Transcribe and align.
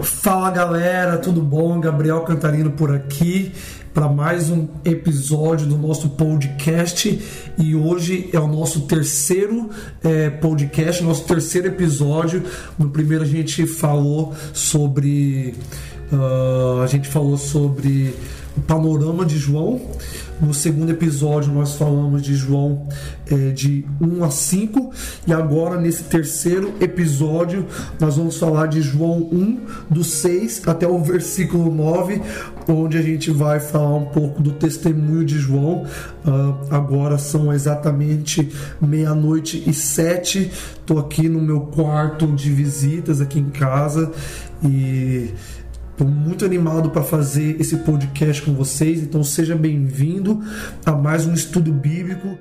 Fala 0.00 0.50
galera, 0.50 1.16
tudo 1.16 1.40
bom? 1.40 1.80
Gabriel 1.80 2.20
Cantarino 2.20 2.70
por 2.72 2.94
aqui 2.94 3.52
para 3.94 4.08
mais 4.08 4.50
um 4.50 4.68
episódio 4.84 5.66
do 5.66 5.78
nosso 5.78 6.10
podcast 6.10 7.18
e 7.56 7.74
hoje 7.74 8.28
é 8.30 8.38
o 8.38 8.46
nosso 8.46 8.82
terceiro 8.82 9.70
é, 10.04 10.28
podcast, 10.28 11.02
nosso 11.02 11.24
terceiro 11.24 11.68
episódio. 11.68 12.42
No 12.78 12.90
primeiro 12.90 13.24
a 13.24 13.26
gente 13.26 13.66
falou 13.66 14.34
sobre 14.52 15.54
uh, 16.12 16.82
a 16.82 16.86
gente 16.86 17.08
falou 17.08 17.36
sobre 17.36 18.14
o 18.56 18.60
panorama 18.62 19.24
de 19.24 19.38
João. 19.38 19.80
No 20.40 20.52
segundo 20.52 20.90
episódio, 20.90 21.50
nós 21.50 21.76
falamos 21.76 22.20
de 22.20 22.34
João 22.34 22.86
é, 23.30 23.52
de 23.52 23.86
1 23.98 24.22
a 24.22 24.30
5, 24.30 24.90
e 25.26 25.32
agora 25.32 25.80
nesse 25.80 26.04
terceiro 26.04 26.74
episódio, 26.78 27.64
nós 27.98 28.18
vamos 28.18 28.36
falar 28.36 28.66
de 28.66 28.82
João 28.82 29.30
1, 29.32 29.60
do 29.88 30.04
6 30.04 30.68
até 30.68 30.86
o 30.86 30.98
versículo 31.02 31.74
9, 31.74 32.20
onde 32.68 32.98
a 32.98 33.02
gente 33.02 33.30
vai 33.30 33.60
falar 33.60 33.94
um 33.94 34.04
pouco 34.04 34.42
do 34.42 34.52
testemunho 34.52 35.24
de 35.24 35.38
João. 35.38 35.86
Uh, 36.26 36.54
agora 36.70 37.16
são 37.16 37.50
exatamente 37.50 38.52
meia-noite 38.78 39.62
e 39.66 39.72
sete. 39.72 40.50
Estou 40.50 40.98
aqui 40.98 41.30
no 41.30 41.40
meu 41.40 41.60
quarto 41.60 42.26
de 42.26 42.50
visitas, 42.50 43.22
aqui 43.22 43.38
em 43.38 43.48
casa, 43.48 44.12
e 44.62 45.30
Estou 45.96 46.06
muito 46.06 46.44
animado 46.44 46.90
para 46.90 47.02
fazer 47.02 47.58
esse 47.58 47.78
podcast 47.78 48.42
com 48.42 48.52
vocês, 48.52 49.02
então 49.02 49.24
seja 49.24 49.56
bem-vindo 49.56 50.44
a 50.84 50.92
mais 50.92 51.26
um 51.26 51.32
estudo 51.32 51.72
bíblico. 51.72 52.36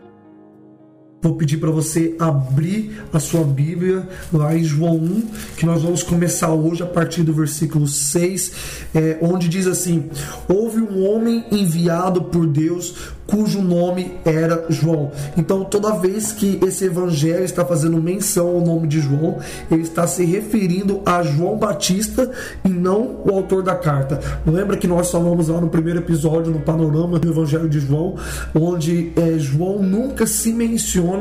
Vou 1.25 1.33
pedir 1.33 1.57
para 1.57 1.71
você 1.71 2.15
abrir 2.19 3.01
a 3.11 3.19
sua 3.19 3.43
Bíblia 3.43 4.07
lá 4.31 4.55
em 4.55 4.63
João 4.63 4.93
1, 4.93 5.23
que 5.57 5.65
nós 5.65 5.81
vamos 5.81 6.03
começar 6.03 6.51
hoje 6.51 6.83
a 6.83 6.85
partir 6.85 7.23
do 7.23 7.33
versículo 7.33 7.87
6, 7.87 8.51
é, 8.93 9.17
onde 9.19 9.49
diz 9.49 9.65
assim: 9.65 10.07
Houve 10.47 10.81
um 10.81 11.03
homem 11.03 11.43
enviado 11.51 12.25
por 12.25 12.45
Deus 12.45 13.15
cujo 13.25 13.59
nome 13.59 14.13
era 14.23 14.65
João. 14.69 15.11
Então, 15.35 15.63
toda 15.63 15.97
vez 15.97 16.31
que 16.31 16.59
esse 16.63 16.85
evangelho 16.85 17.43
está 17.43 17.65
fazendo 17.65 17.99
menção 17.99 18.47
ao 18.47 18.61
nome 18.61 18.87
de 18.87 18.99
João, 18.99 19.39
ele 19.71 19.81
está 19.81 20.05
se 20.05 20.23
referindo 20.23 21.01
a 21.05 21.23
João 21.23 21.57
Batista 21.57 22.29
e 22.63 22.69
não 22.69 23.21
o 23.25 23.31
autor 23.31 23.63
da 23.63 23.73
carta. 23.73 24.19
Lembra 24.45 24.77
que 24.77 24.87
nós 24.87 25.09
falamos 25.09 25.47
lá 25.47 25.59
no 25.59 25.69
primeiro 25.69 25.99
episódio, 25.99 26.51
no 26.51 26.59
panorama 26.59 27.17
do 27.17 27.29
evangelho 27.29 27.67
de 27.67 27.79
João, 27.79 28.15
onde 28.53 29.11
é, 29.15 29.39
João 29.39 29.81
nunca 29.81 30.27
se 30.27 30.53
menciona 30.53 31.14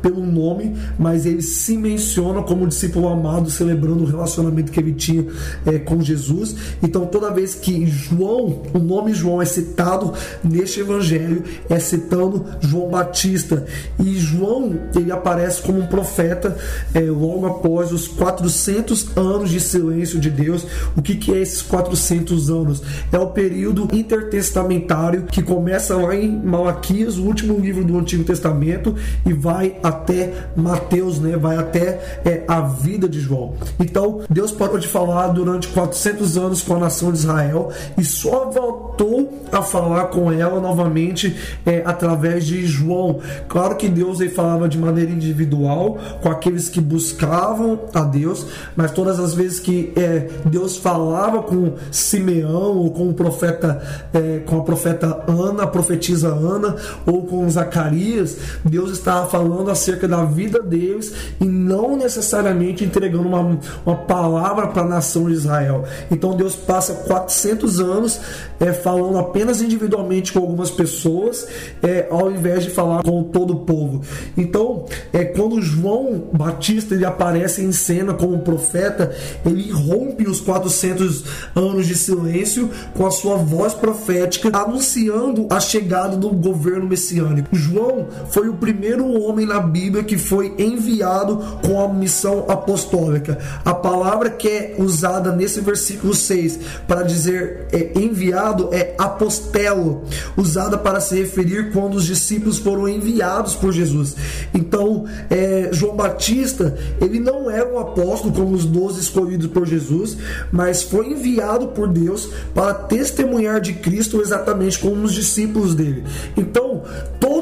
pelo 0.00 0.24
nome, 0.24 0.76
mas 0.98 1.26
ele 1.26 1.42
se 1.42 1.76
menciona 1.76 2.42
como 2.42 2.66
discípulo 2.66 3.08
amado, 3.08 3.50
celebrando 3.50 4.04
o 4.04 4.06
relacionamento 4.06 4.72
que 4.72 4.80
ele 4.80 4.92
tinha 4.92 5.26
é, 5.66 5.78
com 5.78 6.00
Jesus. 6.00 6.54
Então, 6.82 7.06
toda 7.06 7.32
vez 7.32 7.54
que 7.54 7.86
João, 7.86 8.62
o 8.72 8.78
nome 8.78 9.12
João 9.12 9.40
é 9.40 9.44
citado 9.44 10.12
neste 10.42 10.80
evangelho, 10.80 11.42
é 11.68 11.78
citando 11.78 12.44
João 12.60 12.88
Batista. 12.88 13.66
E 13.98 14.18
João 14.18 14.80
ele 14.94 15.12
aparece 15.12 15.62
como 15.62 15.80
um 15.80 15.86
profeta 15.86 16.56
é, 16.94 17.00
logo 17.00 17.46
após 17.46 17.92
os 17.92 18.08
400 18.08 19.16
anos 19.16 19.50
de 19.50 19.60
silêncio 19.60 20.18
de 20.18 20.30
Deus. 20.30 20.66
O 20.96 21.02
que, 21.02 21.16
que 21.16 21.32
é 21.32 21.38
esses 21.38 21.62
400 21.62 22.50
anos? 22.50 22.82
É 23.12 23.18
o 23.18 23.28
período 23.28 23.88
intertestamentário 23.92 25.24
que 25.24 25.42
começa 25.42 25.96
lá 25.96 26.14
em 26.14 26.30
Malaquias, 26.30 27.18
o 27.18 27.24
último 27.24 27.58
livro 27.58 27.84
do 27.84 27.98
Antigo 27.98 28.24
Testamento, 28.24 28.94
e 29.26 29.32
vai 29.40 29.76
até 29.82 30.32
Mateus, 30.54 31.18
né? 31.18 31.36
vai 31.36 31.56
até 31.56 32.20
é, 32.24 32.44
a 32.46 32.60
vida 32.60 33.08
de 33.08 33.20
João. 33.20 33.54
Então, 33.78 34.20
Deus 34.28 34.52
parou 34.52 34.78
de 34.78 34.86
falar 34.86 35.28
durante 35.28 35.68
400 35.68 36.36
anos 36.36 36.62
com 36.62 36.74
a 36.74 36.78
nação 36.78 37.10
de 37.10 37.18
Israel 37.18 37.70
e 37.96 38.04
só 38.04 38.50
voltou 38.50 39.32
a 39.50 39.62
falar 39.62 40.06
com 40.06 40.30
ela 40.30 40.60
novamente 40.60 41.34
é, 41.64 41.82
através 41.84 42.46
de 42.46 42.66
João. 42.66 43.20
Claro 43.48 43.76
que 43.76 43.88
Deus 43.88 44.20
ele 44.20 44.30
falava 44.30 44.68
de 44.68 44.78
maneira 44.78 45.10
individual 45.10 45.98
com 46.22 46.30
aqueles 46.30 46.68
que 46.68 46.80
buscavam 46.80 47.80
a 47.94 48.02
Deus, 48.02 48.46
mas 48.76 48.90
todas 48.90 49.18
as 49.18 49.34
vezes 49.34 49.58
que 49.58 49.92
é, 49.96 50.28
Deus 50.44 50.76
falava 50.76 51.42
com 51.42 51.74
Simeão 51.90 52.76
ou 52.76 52.90
com 52.90 53.08
o 53.08 53.14
profeta, 53.14 53.82
é, 54.12 54.40
com 54.40 54.58
a 54.58 54.62
profeta 54.62 55.24
Ana, 55.26 55.64
a 55.64 55.66
profetisa 55.66 56.28
Ana, 56.28 56.76
ou 57.06 57.22
com 57.22 57.48
Zacarias, 57.48 58.36
Deus 58.64 58.90
estava 59.20 59.28
falando 59.28 59.70
acerca 59.70 60.08
da 60.08 60.24
vida 60.24 60.60
deles 60.62 61.12
e 61.40 61.44
não 61.44 61.96
necessariamente 61.96 62.84
entregando 62.84 63.28
uma, 63.28 63.58
uma 63.84 63.96
palavra 63.96 64.68
para 64.68 64.82
a 64.82 64.86
nação 64.86 65.26
de 65.26 65.34
Israel. 65.34 65.84
Então 66.10 66.34
Deus 66.34 66.54
passa 66.54 66.94
400 66.94 67.80
anos 67.80 68.20
é, 68.58 68.72
falando 68.72 69.18
apenas 69.18 69.60
individualmente 69.60 70.32
com 70.32 70.40
algumas 70.40 70.70
pessoas 70.70 71.46
é, 71.82 72.06
ao 72.10 72.30
invés 72.30 72.64
de 72.64 72.70
falar 72.70 73.02
com 73.02 73.22
todo 73.24 73.54
o 73.54 73.60
povo. 73.60 74.02
Então, 74.36 74.86
é, 75.12 75.24
quando 75.24 75.60
João 75.60 76.28
Batista 76.32 76.94
ele 76.94 77.04
aparece 77.04 77.62
em 77.62 77.72
cena 77.72 78.14
como 78.14 78.38
profeta, 78.40 79.14
ele 79.44 79.70
rompe 79.70 80.28
os 80.28 80.40
400 80.40 81.24
anos 81.54 81.86
de 81.86 81.94
silêncio 81.94 82.70
com 82.96 83.06
a 83.06 83.10
sua 83.10 83.36
voz 83.36 83.74
profética, 83.74 84.50
anunciando 84.56 85.46
a 85.50 85.60
chegada 85.60 86.16
do 86.16 86.30
governo 86.30 86.86
messiânico. 86.86 87.48
João 87.52 88.08
foi 88.30 88.48
o 88.48 88.54
primeiro 88.54 89.09
homem 89.12 89.46
na 89.46 89.60
Bíblia 89.60 90.04
que 90.04 90.18
foi 90.18 90.54
enviado 90.58 91.38
com 91.64 91.82
a 91.82 91.88
missão 91.88 92.46
apostólica. 92.48 93.38
A 93.64 93.74
palavra 93.74 94.30
que 94.30 94.48
é 94.48 94.74
usada 94.78 95.32
nesse 95.32 95.60
versículo 95.60 96.14
6 96.14 96.60
para 96.86 97.02
dizer 97.02 97.68
é, 97.72 97.98
enviado 97.98 98.68
é 98.72 98.94
apostelo, 98.98 100.04
usada 100.36 100.76
para 100.76 101.00
se 101.00 101.16
referir 101.16 101.72
quando 101.72 101.94
os 101.94 102.04
discípulos 102.04 102.58
foram 102.58 102.88
enviados 102.88 103.54
por 103.54 103.72
Jesus. 103.72 104.16
Então, 104.54 105.04
é, 105.28 105.68
João 105.72 105.96
Batista, 105.96 106.76
ele 107.00 107.20
não 107.20 107.50
era 107.50 107.68
um 107.72 107.78
apóstolo 107.78 108.32
como 108.32 108.54
os 108.54 108.64
doze 108.64 109.00
escolhidos 109.00 109.46
por 109.48 109.66
Jesus, 109.66 110.16
mas 110.52 110.82
foi 110.82 111.08
enviado 111.08 111.68
por 111.68 111.88
Deus 111.88 112.28
para 112.54 112.74
testemunhar 112.74 113.60
de 113.60 113.74
Cristo 113.74 114.20
exatamente 114.20 114.78
como 114.78 115.04
os 115.04 115.12
discípulos 115.12 115.74
dele. 115.74 116.04
Então, 116.36 116.82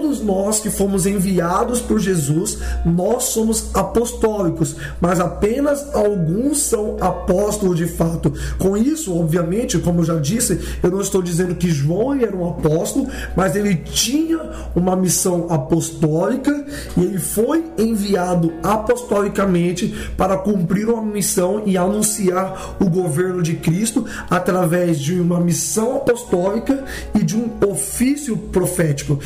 todos 0.09 0.23
nós 0.23 0.59
que 0.59 0.71
fomos 0.71 1.05
enviados 1.05 1.81
por 1.81 2.01
Jesus, 2.01 2.59
nós 2.85 3.25
somos 3.25 3.69
apostólicos, 3.75 4.75
mas 4.99 5.21
apenas 5.21 5.95
alguns 5.95 6.63
são 6.63 6.97
apóstolos 6.99 7.77
de 7.77 7.87
fato. 7.87 8.33
Com 8.59 8.75
isso, 8.75 9.15
obviamente, 9.15 9.79
como 9.79 10.01
eu 10.01 10.05
já 10.05 10.17
disse, 10.17 10.59
eu 10.83 10.91
não 10.91 11.03
estou 11.03 11.21
dizendo 11.21 11.55
que 11.55 11.71
João 11.71 12.15
era 12.15 12.35
um 12.35 12.49
apóstolo, 12.49 13.07
mas 13.37 13.55
ele 13.55 13.75
tinha 13.77 14.41
uma 14.75 14.97
missão 14.97 15.47
apostólica 15.51 16.65
e 16.97 17.03
ele 17.03 17.19
foi 17.19 17.65
enviado 17.77 18.55
apostolicamente 18.63 19.95
para 20.17 20.39
cumprir 20.39 20.89
uma 20.89 21.03
missão 21.03 21.63
e 21.67 21.77
anunciar 21.77 22.77
o 22.81 22.89
governo 22.89 23.43
de 23.43 23.57
Cristo 23.57 24.07
através 24.31 24.99
de 24.99 25.21
uma 25.21 25.39
missão 25.39 25.97
apostólica 25.97 26.83
e 27.15 27.23
de 27.23 27.37
um 27.37 27.51
ofício 27.69 28.39
profético. 28.39 29.19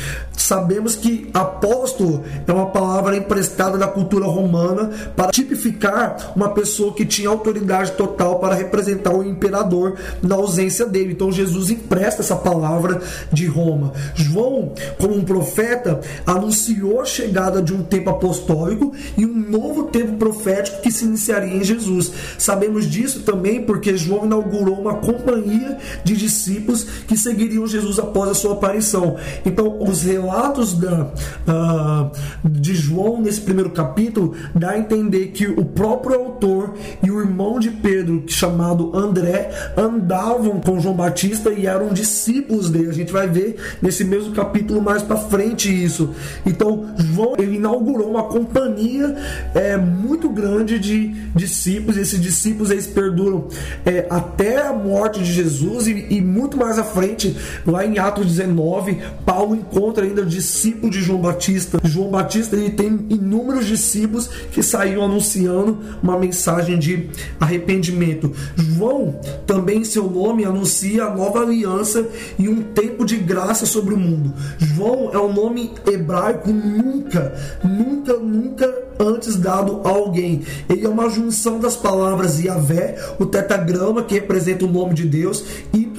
Sabemos 0.73 0.95
que 0.95 1.29
apóstolo 1.35 2.23
é 2.47 2.51
uma 2.51 2.65
palavra 2.65 3.15
emprestada 3.15 3.77
da 3.77 3.87
cultura 3.87 4.25
romana 4.25 4.89
para 5.15 5.31
tipificar 5.31 6.33
uma 6.35 6.49
pessoa 6.49 6.95
que 6.95 7.05
tinha 7.05 7.29
autoridade 7.29 7.91
total 7.91 8.39
para 8.39 8.55
representar 8.55 9.13
o 9.13 9.23
imperador 9.23 9.95
na 10.19 10.33
ausência 10.33 10.87
dele. 10.87 11.11
Então 11.11 11.31
Jesus 11.31 11.69
empresta 11.69 12.23
essa 12.23 12.35
palavra 12.35 12.99
de 13.31 13.45
Roma. 13.45 13.93
João, 14.15 14.73
como 14.97 15.13
um 15.13 15.23
profeta, 15.23 16.01
anunciou 16.25 17.01
a 17.01 17.05
chegada 17.05 17.61
de 17.61 17.71
um 17.71 17.83
tempo 17.83 18.09
apostólico 18.09 18.93
e 19.15 19.27
um 19.27 19.51
novo 19.51 19.83
tempo 19.83 20.13
profético 20.13 20.81
que 20.81 20.91
se 20.91 21.05
iniciaria 21.05 21.55
em 21.55 21.63
Jesus. 21.63 22.11
Sabemos 22.39 22.89
disso 22.89 23.19
também 23.19 23.61
porque 23.61 23.95
João 23.95 24.25
inaugurou 24.25 24.79
uma 24.79 24.95
companhia 24.95 25.77
de 26.03 26.17
discípulos 26.17 26.83
que 27.07 27.15
seguiriam 27.15 27.67
Jesus 27.67 27.99
após 27.99 28.31
a 28.31 28.33
sua 28.33 28.53
aparição. 28.53 29.17
Então, 29.45 29.77
os 29.79 30.01
relatos 30.01 30.62
da, 30.71 31.11
uh, 31.47 32.11
de 32.47 32.73
João 32.73 33.21
nesse 33.21 33.41
primeiro 33.41 33.71
capítulo 33.71 34.33
dá 34.55 34.71
a 34.71 34.79
entender 34.79 35.27
que 35.27 35.47
o 35.47 35.65
próprio 35.65 36.15
autor 36.17 36.75
e 37.03 37.11
o 37.11 37.19
irmão 37.19 37.59
de 37.59 37.69
Pedro, 37.69 38.23
chamado 38.27 38.95
André, 38.95 39.49
andavam 39.75 40.61
com 40.61 40.79
João 40.79 40.95
Batista 40.95 41.49
e 41.49 41.67
eram 41.67 41.91
discípulos 41.91 42.69
dele. 42.69 42.89
A 42.89 42.93
gente 42.93 43.11
vai 43.11 43.27
ver 43.27 43.57
nesse 43.81 44.05
mesmo 44.05 44.33
capítulo 44.33 44.81
mais 44.81 45.01
para 45.01 45.17
frente 45.17 45.69
isso. 45.69 46.11
Então, 46.45 46.93
João 46.97 47.33
ele 47.37 47.57
inaugurou 47.57 48.09
uma 48.09 48.23
companhia 48.23 49.15
é, 49.53 49.75
muito 49.75 50.29
grande 50.29 50.79
de 50.79 51.09
discípulos. 51.35 51.97
Esses 51.97 52.21
discípulos 52.21 52.71
eles 52.71 52.87
perduram 52.87 53.47
é, 53.85 54.05
até 54.09 54.65
a 54.67 54.71
morte 54.71 55.19
de 55.19 55.33
Jesus 55.33 55.87
e, 55.87 56.07
e, 56.09 56.21
muito 56.21 56.55
mais 56.55 56.77
à 56.77 56.83
frente, 56.83 57.35
lá 57.65 57.85
em 57.85 57.97
Atos 57.97 58.27
19, 58.27 59.01
Paulo 59.25 59.55
encontra 59.55 60.05
ainda 60.05 60.23
discípulos 60.23 60.52
discípulo 60.53 60.91
de 60.91 61.01
João 61.01 61.19
Batista. 61.19 61.79
João 61.83 62.11
Batista 62.11 62.55
ele 62.55 62.69
tem 62.69 62.87
inúmeros 63.09 63.65
discípulos 63.65 64.27
que 64.51 64.61
saíam 64.61 65.03
anunciando 65.03 65.79
uma 66.01 66.17
mensagem 66.17 66.77
de 66.77 67.09
arrependimento. 67.39 68.31
João 68.55 69.19
também 69.47 69.79
em 69.79 69.83
seu 69.83 70.09
nome 70.09 70.45
anuncia 70.45 71.05
a 71.05 71.15
nova 71.15 71.41
aliança 71.41 72.07
e 72.37 72.47
um 72.47 72.61
tempo 72.61 73.03
de 73.03 73.17
graça 73.17 73.65
sobre 73.65 73.95
o 73.95 73.97
mundo. 73.97 74.31
João 74.59 75.09
é 75.11 75.17
um 75.17 75.33
nome 75.33 75.71
hebraico 75.87 76.51
nunca, 76.51 77.33
nunca, 77.63 78.13
nunca 78.13 78.83
antes 78.99 79.35
dado 79.35 79.81
a 79.83 79.89
alguém. 79.89 80.43
Ele 80.69 80.85
é 80.85 80.89
uma 80.89 81.09
junção 81.09 81.59
das 81.59 81.75
palavras 81.75 82.39
Yahvé, 82.39 82.95
o 83.19 83.25
tetagrama 83.25 84.03
que 84.03 84.13
representa 84.15 84.65
o 84.65 84.71
nome 84.71 84.93
de 84.93 85.05
Deus, 85.05 85.43
YHVH, 85.73 85.93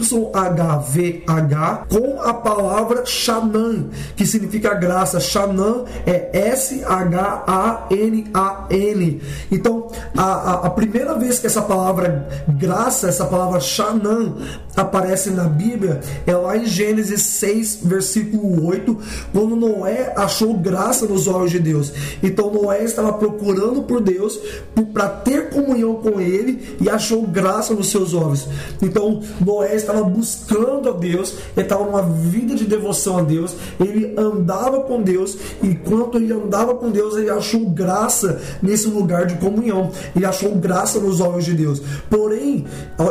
com 1.88 2.20
a 2.20 2.34
palavra 2.34 3.04
Shanã, 3.04 3.86
que 4.16 4.26
significa 4.26 4.74
graça. 4.74 5.18
Shanã 5.20 5.84
é 6.06 6.30
S-H-A-N-A-N. 6.50 6.84
Então, 9.50 9.88
a, 10.16 10.22
a, 10.22 10.66
a, 10.66 10.70
primeira 10.70 11.14
vez 11.18 11.38
que 11.38 11.46
essa 11.46 11.62
palavra 11.62 12.28
graça, 12.48 13.08
essa 13.08 13.24
palavra 13.24 13.60
Shanã, 13.60 14.34
aparece 14.76 15.30
na 15.30 15.44
Bíblia 15.44 16.00
é 16.26 16.34
lá 16.34 16.56
em 16.56 16.66
Gênesis 16.66 17.22
6, 17.22 17.80
versículo 17.82 18.66
8, 18.66 18.98
quando 19.32 19.56
Noé 19.56 20.12
achou 20.16 20.54
graça 20.54 21.06
nos 21.06 21.26
olhos 21.26 21.50
de 21.50 21.58
Deus. 21.58 21.92
Então, 22.22 22.52
Noé 22.52 22.83
estava 22.84 23.12
procurando 23.12 23.82
por 23.82 24.00
Deus 24.00 24.38
para 24.92 25.08
ter 25.08 25.50
comunhão 25.50 25.94
com 25.96 26.20
Ele 26.20 26.76
e 26.80 26.88
achou 26.88 27.22
graça 27.22 27.74
nos 27.74 27.90
seus 27.90 28.14
olhos. 28.14 28.48
Então 28.82 29.20
Noé 29.44 29.74
estava 29.74 30.02
buscando 30.02 30.88
a 30.88 30.92
Deus, 30.92 31.34
ele 31.56 31.64
estava 31.64 31.84
numa 31.84 32.02
vida 32.02 32.54
de 32.54 32.64
devoção 32.64 33.18
a 33.18 33.22
Deus, 33.22 33.54
ele 33.80 34.14
andava 34.16 34.80
com 34.80 35.02
Deus 35.02 35.36
e 35.62 35.68
enquanto 35.68 36.18
ele 36.18 36.32
andava 36.32 36.74
com 36.74 36.90
Deus, 36.90 37.16
ele 37.16 37.30
achou 37.30 37.60
graça 37.70 38.40
nesse 38.62 38.88
lugar 38.88 39.26
de 39.26 39.36
comunhão, 39.36 39.90
ele 40.14 40.24
achou 40.24 40.54
graça 40.54 40.98
nos 40.98 41.20
olhos 41.20 41.44
de 41.44 41.54
Deus. 41.54 41.82
Porém, 42.08 42.64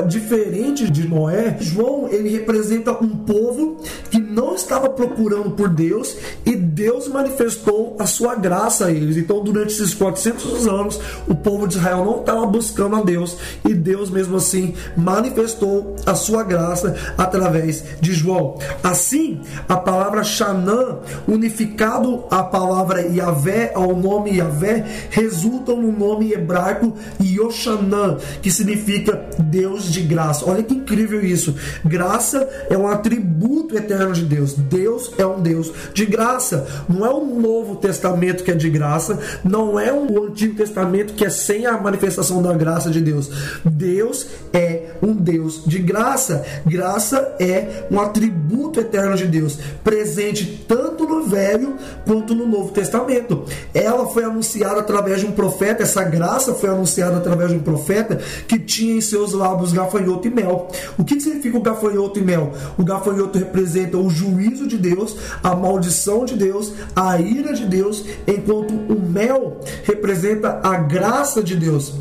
diferente 0.08 0.90
de 0.90 1.08
Noé, 1.08 1.58
João 1.60 2.08
ele 2.10 2.30
representa 2.30 2.92
um 2.92 3.10
povo 3.10 3.78
que 4.10 4.20
não 4.20 4.56
estava 4.56 4.90
procurando 4.90 5.52
por 5.52 5.70
Deus 5.70 6.16
e 6.46 6.56
Deus 6.56 7.08
manifestou 7.08 7.96
a 8.00 8.06
sua 8.06 8.36
graça 8.36 8.86
a 8.86 8.92
eles. 8.92 9.18
Então, 9.18 9.44
durante 9.44 9.63
esses 9.72 9.94
400 9.94 10.68
anos, 10.68 11.00
o 11.28 11.36
povo 11.36 11.68
de 11.68 11.78
Israel 11.78 12.04
não 12.06 12.20
estava 12.20 12.46
buscando 12.46 12.96
a 12.96 13.02
Deus 13.02 13.38
e 13.68 13.74
Deus, 13.74 14.10
mesmo 14.10 14.38
assim, 14.38 14.74
manifestou 14.96 15.96
a 16.06 16.16
sua 16.16 16.44
graça 16.44 16.96
através 17.18 17.84
de 18.00 18.14
João. 18.14 18.58
Assim, 18.84 19.42
a 19.68 19.76
palavra 19.76 20.24
Xanã, 20.24 21.00
unificado 21.28 22.26
à 22.30 22.44
palavra 22.44 23.02
Yahvé, 23.02 23.72
ao 23.76 23.96
nome 23.96 24.38
Yahvé, 24.38 24.86
resulta 25.10 25.74
no 25.74 25.92
nome 25.92 26.34
hebraico 26.34 26.94
Yoshanã, 27.22 28.18
que 28.42 28.52
significa 28.52 29.26
Deus 29.40 29.92
de 29.92 30.02
graça. 30.02 30.50
Olha 30.50 30.64
que 30.64 30.74
incrível 30.74 31.24
isso. 31.24 31.56
Graça 31.86 32.48
é 32.70 32.78
um 32.78 32.88
atributo 32.88 33.78
eterno 33.78 34.14
de 34.14 34.26
Deus. 34.26 34.54
Deus 34.54 35.12
é 35.18 35.26
um 35.26 35.42
Deus 35.42 35.72
de 35.94 36.06
graça. 36.06 36.68
Não 36.88 37.06
é 37.06 37.10
o 37.10 37.26
Novo 37.26 37.76
Testamento 37.76 38.44
que 38.44 38.52
é 38.52 38.56
de 38.56 38.70
graça, 38.70 39.20
não 39.54 39.80
é 39.80 39.94
o 39.94 40.24
Antigo 40.26 40.56
Testamento 40.56 41.14
que 41.14 41.24
é 41.24 41.30
sem 41.30 41.68
a 41.68 41.78
manifestação 41.78 42.42
da 42.42 42.54
graça 42.54 42.90
de 42.90 43.00
Deus. 43.00 43.30
Deus 43.64 44.26
é 44.52 44.94
um 45.00 45.14
Deus 45.14 45.64
de 45.64 45.78
graça. 45.78 46.44
Graça 46.66 47.36
é 47.40 47.86
um 47.92 48.00
atributo 48.00 48.80
eterno 48.80 49.16
de 49.16 49.28
Deus, 49.28 49.60
presente 49.84 50.66
tanto 50.68 51.08
no 51.08 51.26
Velho 51.26 51.76
quanto 52.04 52.34
no 52.34 52.48
Novo 52.48 52.72
Testamento. 52.72 53.46
Ela 53.76 54.08
foi 54.08 54.24
anunciada 54.24 54.80
através 54.80 55.20
de 55.20 55.28
um 55.28 55.32
profeta, 55.32 55.84
essa 55.84 56.04
graça 56.04 56.56
foi 56.56 56.72
anunciada 56.72 57.18
através 57.18 57.52
de 57.52 57.58
um 57.58 57.62
profeta 57.62 58.20
que 58.48 58.58
tinha 58.58 58.96
em 58.96 59.02
seus 59.02 59.34
lábios 59.34 59.72
gafanhoto 59.72 60.28
e 60.28 60.32
mel. 60.32 60.68
O 60.98 61.04
que 61.04 61.20
significa 61.20 61.60
o 61.60 61.62
gafanhoto 61.62 62.20
e 62.20 62.24
mel? 62.24 62.54
O 62.76 62.84
gafanhoto 62.84 63.38
representa 63.38 63.98
o 63.98 64.10
juízo 64.10 64.68
de 64.68 64.80
Deus, 64.80 65.16
a 65.44 65.56
maldição 65.56 66.26
de 66.26 66.36
Deus, 66.36 66.74
a 66.96 67.20
ira 67.20 67.54
de 67.54 67.66
Deus, 67.66 68.04
enquanto 68.26 68.74
o 68.74 69.00
mel 69.00 69.43
representa 69.84 70.60
a 70.64 70.78
graça 70.78 71.44
de 71.44 71.56
Deus. 71.56 71.94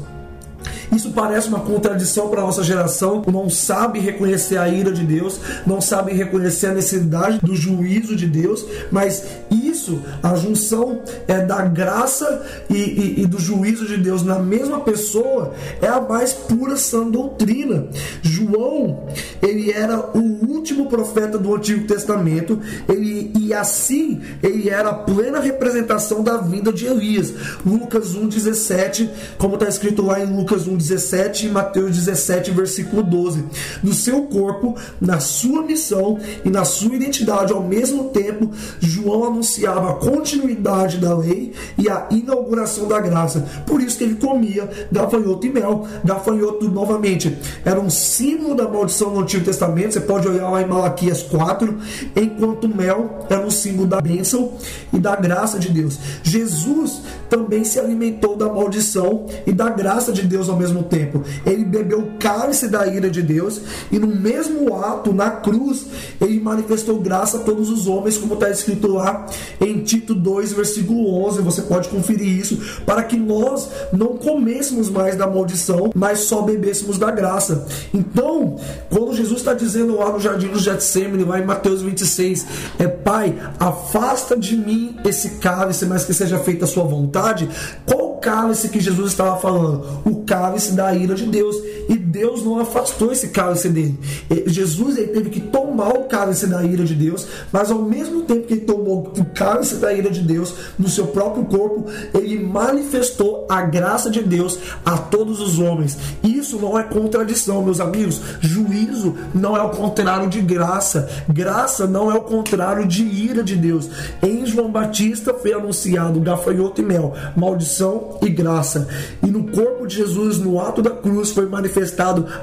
Isso 0.94 1.10
parece 1.12 1.48
uma 1.48 1.60
contradição 1.60 2.28
para 2.28 2.42
a 2.42 2.44
nossa 2.44 2.62
geração, 2.62 3.22
não 3.26 3.48
sabe 3.48 3.98
reconhecer 3.98 4.58
a 4.58 4.68
ira 4.68 4.92
de 4.92 5.04
Deus, 5.04 5.40
não 5.66 5.80
sabe 5.80 6.12
reconhecer 6.12 6.66
a 6.66 6.74
necessidade 6.74 7.40
do 7.42 7.56
juízo 7.56 8.14
de 8.14 8.26
Deus, 8.26 8.64
mas 8.90 9.24
isso, 9.50 10.02
a 10.22 10.34
junção 10.34 11.00
é 11.26 11.40
da 11.40 11.62
graça 11.62 12.42
e, 12.68 12.76
e, 12.76 13.22
e 13.22 13.26
do 13.26 13.38
juízo 13.38 13.86
de 13.86 13.96
Deus 13.96 14.22
na 14.22 14.38
mesma 14.38 14.80
pessoa, 14.80 15.54
é 15.80 15.88
a 15.88 16.00
mais 16.00 16.34
pura 16.34 16.76
sã 16.76 17.08
doutrina. 17.08 17.86
João, 18.20 19.06
ele 19.40 19.72
era 19.72 19.98
o 20.14 20.46
último 20.46 20.86
profeta 20.86 21.38
do 21.38 21.54
Antigo 21.54 21.86
Testamento, 21.86 22.60
ele, 22.86 23.32
e 23.38 23.54
assim 23.54 24.20
ele 24.42 24.68
era 24.68 24.90
a 24.90 24.94
plena 24.94 25.40
representação 25.40 26.22
da 26.22 26.36
vida 26.36 26.70
de 26.70 26.84
Elias. 26.84 27.32
Lucas 27.64 28.14
1,17, 28.14 29.08
como 29.38 29.54
está 29.54 29.68
escrito 29.68 30.02
lá 30.02 30.20
em 30.20 30.36
Lucas 30.36 30.68
1,17. 30.68 30.81
17 30.82 31.46
e 31.46 31.50
Mateus 31.50 31.96
17, 31.96 32.50
versículo 32.50 33.02
12. 33.02 33.44
No 33.82 33.92
seu 33.92 34.22
corpo, 34.22 34.76
na 35.00 35.20
sua 35.20 35.62
missão 35.62 36.18
e 36.44 36.50
na 36.50 36.64
sua 36.64 36.94
identidade 36.94 37.52
ao 37.52 37.62
mesmo 37.62 38.10
tempo, 38.10 38.50
João 38.80 39.24
anunciava 39.24 39.90
a 39.90 39.94
continuidade 39.94 40.98
da 40.98 41.16
lei 41.16 41.52
e 41.78 41.88
a 41.88 42.06
inauguração 42.10 42.88
da 42.88 43.00
graça. 43.00 43.46
Por 43.66 43.80
isso 43.80 43.98
que 43.98 44.04
ele 44.04 44.16
comia 44.16 44.68
gafanhoto 44.90 45.46
e 45.46 45.50
mel. 45.50 45.86
Gafanhoto, 46.04 46.68
novamente, 46.68 47.36
era 47.64 47.80
um 47.80 47.90
símbolo 47.90 48.54
da 48.54 48.68
maldição 48.68 49.10
no 49.10 49.20
Antigo 49.20 49.44
Testamento. 49.44 49.94
Você 49.94 50.00
pode 50.00 50.28
olhar 50.28 50.50
lá 50.50 50.62
em 50.62 50.66
Malaquias 50.66 51.22
4, 51.22 51.78
enquanto 52.16 52.68
mel 52.68 53.26
era 53.28 53.44
um 53.44 53.50
símbolo 53.50 53.88
da 53.88 54.00
bênção 54.00 54.52
e 54.92 54.98
da 54.98 55.16
graça 55.16 55.58
de 55.58 55.68
Deus. 55.68 55.98
Jesus 56.22 57.02
também 57.28 57.64
se 57.64 57.78
alimentou 57.78 58.36
da 58.36 58.48
maldição 58.48 59.26
e 59.46 59.52
da 59.52 59.68
graça 59.68 60.12
de 60.12 60.22
Deus 60.22 60.48
ao 60.48 60.56
mesmo 60.56 60.71
mesmo 60.72 60.82
tempo. 60.82 61.22
Ele 61.44 61.64
bebeu 61.64 62.00
o 62.00 62.18
cálice 62.18 62.68
da 62.68 62.86
ira 62.86 63.10
de 63.10 63.22
Deus 63.22 63.60
e 63.90 63.98
no 63.98 64.06
mesmo 64.06 64.74
ato, 64.74 65.12
na 65.12 65.30
cruz, 65.30 65.86
ele 66.20 66.40
manifestou 66.40 67.00
graça 67.00 67.36
a 67.36 67.40
todos 67.40 67.68
os 67.68 67.86
homens, 67.86 68.16
como 68.16 68.34
está 68.34 68.50
escrito 68.50 68.88
lá 68.88 69.26
em 69.60 69.80
Tito 69.82 70.14
2, 70.14 70.52
versículo 70.52 71.22
11. 71.26 71.42
Você 71.42 71.62
pode 71.62 71.88
conferir 71.88 72.26
isso, 72.26 72.58
para 72.86 73.02
que 73.02 73.16
nós 73.16 73.68
não 73.92 74.16
comêssemos 74.16 74.88
mais 74.88 75.16
da 75.16 75.26
maldição, 75.26 75.90
mas 75.94 76.20
só 76.20 76.42
bebêssemos 76.42 76.98
da 76.98 77.10
graça. 77.10 77.66
Então, 77.92 78.56
quando 78.90 79.14
Jesus 79.14 79.40
está 79.40 79.52
dizendo 79.52 79.96
lá 79.96 80.10
no 80.10 80.20
jardim 80.20 80.48
do 80.48 80.58
Getsemane, 80.58 81.24
lá 81.24 81.38
em 81.38 81.44
Mateus 81.44 81.82
26, 81.82 82.46
é 82.78 82.88
Pai, 82.88 83.36
afasta 83.58 84.36
de 84.36 84.56
mim 84.56 84.96
esse 85.04 85.30
cálice, 85.38 85.86
mas 85.86 86.04
que 86.04 86.14
seja 86.14 86.38
feita 86.38 86.64
a 86.64 86.68
sua 86.68 86.84
vontade. 86.84 87.48
Qual 87.84 88.01
cálice 88.22 88.70
que 88.70 88.80
Jesus 88.80 89.10
estava 89.10 89.36
falando, 89.38 89.84
o 90.04 90.24
cálice 90.24 90.72
da 90.72 90.94
ira 90.94 91.14
de 91.14 91.26
Deus. 91.26 91.56
E 91.88 91.96
Deus 91.96 92.44
não 92.44 92.58
afastou 92.58 93.12
esse 93.12 93.28
cálice 93.28 93.68
dele. 93.68 93.98
Jesus 94.46 94.96
ele 94.96 95.08
teve 95.08 95.30
que 95.30 95.40
tomar 95.40 95.90
o 95.90 96.04
cálice 96.04 96.46
da 96.46 96.62
ira 96.62 96.84
de 96.84 96.94
Deus, 96.94 97.26
mas 97.50 97.70
ao 97.70 97.82
mesmo 97.82 98.22
tempo 98.22 98.46
que 98.46 98.54
ele 98.54 98.60
tomou 98.62 99.12
o 99.18 99.24
cálice 99.24 99.76
da 99.76 99.92
ira 99.92 100.10
de 100.10 100.20
Deus 100.20 100.54
no 100.78 100.88
seu 100.88 101.06
próprio 101.08 101.44
corpo, 101.44 101.86
ele 102.14 102.38
manifestou 102.38 103.46
a 103.48 103.62
graça 103.62 104.10
de 104.10 104.22
Deus 104.22 104.58
a 104.84 104.96
todos 104.98 105.40
os 105.40 105.58
homens. 105.58 105.96
Isso 106.22 106.58
não 106.58 106.78
é 106.78 106.82
contradição, 106.82 107.62
meus 107.62 107.80
amigos. 107.80 108.20
Juízo 108.40 109.14
não 109.34 109.56
é 109.56 109.62
o 109.62 109.70
contrário 109.70 110.28
de 110.28 110.40
graça. 110.40 111.08
Graça 111.28 111.86
não 111.86 112.10
é 112.10 112.14
o 112.14 112.22
contrário 112.22 112.86
de 112.86 113.02
ira 113.02 113.42
de 113.42 113.56
Deus. 113.56 113.88
Em 114.22 114.44
João 114.46 114.70
Batista 114.70 115.34
foi 115.34 115.52
anunciado 115.52 116.20
gafanhoto 116.20 116.80
e 116.80 116.84
mel, 116.84 117.14
maldição 117.36 118.18
e 118.22 118.28
graça. 118.28 118.88
E 119.22 119.26
no 119.26 119.44
corpo 119.50 119.86
de 119.86 119.96
Jesus, 119.96 120.38
no 120.38 120.60
ato 120.60 120.82
da 120.82 120.90
cruz, 120.90 121.30
foi 121.30 121.46
manifestado 121.46 121.81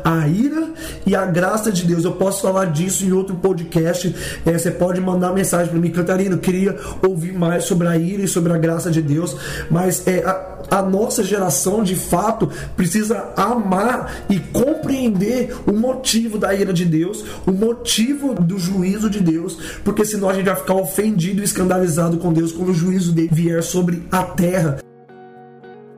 a 0.04 0.28
ira 0.28 0.70
e 1.06 1.16
a 1.16 1.26
graça 1.26 1.72
de 1.72 1.86
Deus. 1.86 2.04
Eu 2.04 2.14
posso 2.14 2.42
falar 2.42 2.66
disso 2.66 3.06
em 3.06 3.12
outro 3.12 3.36
podcast. 3.36 4.16
É, 4.46 4.58
você 4.58 4.72
pode 4.72 5.00
mandar 5.00 5.34
mensagem 5.34 5.70
para 5.70 5.80
mim, 5.80 5.92
Cantarino. 5.92 6.36
Eu 6.36 6.40
queria 6.40 6.78
ouvir 7.06 7.34
mais 7.34 7.66
sobre 7.66 7.88
a 7.88 7.98
ira 7.98 8.24
e 8.24 8.28
sobre 8.28 8.54
a 8.54 8.58
graça 8.58 8.92
de 8.92 9.02
Deus. 9.02 9.36
Mas 9.70 10.08
é, 10.08 10.24
a, 10.24 10.78
a 10.78 10.82
nossa 10.82 11.24
geração, 11.24 11.84
de 11.84 11.96
fato, 11.96 12.50
precisa 12.76 13.30
amar 13.36 14.26
e 14.30 14.40
compreender 14.40 15.56
o 15.66 15.74
motivo 15.74 16.38
da 16.38 16.54
ira 16.54 16.74
de 16.74 16.86
Deus, 16.86 17.24
o 17.46 17.52
motivo 17.52 18.34
do 18.36 18.58
juízo 18.58 19.10
de 19.10 19.20
Deus, 19.20 19.58
porque 19.84 20.06
senão 20.06 20.30
a 20.30 20.34
gente 20.34 20.46
vai 20.46 20.56
ficar 20.56 20.76
ofendido 20.76 21.42
e 21.42 21.44
escandalizado 21.44 22.18
com 22.18 22.34
Deus 22.34 22.52
quando 22.52 22.70
o 22.70 22.74
juízo 22.74 23.12
dele 23.12 23.30
vier 23.32 23.64
sobre 23.64 24.04
a 24.12 24.24
terra. 24.24 24.89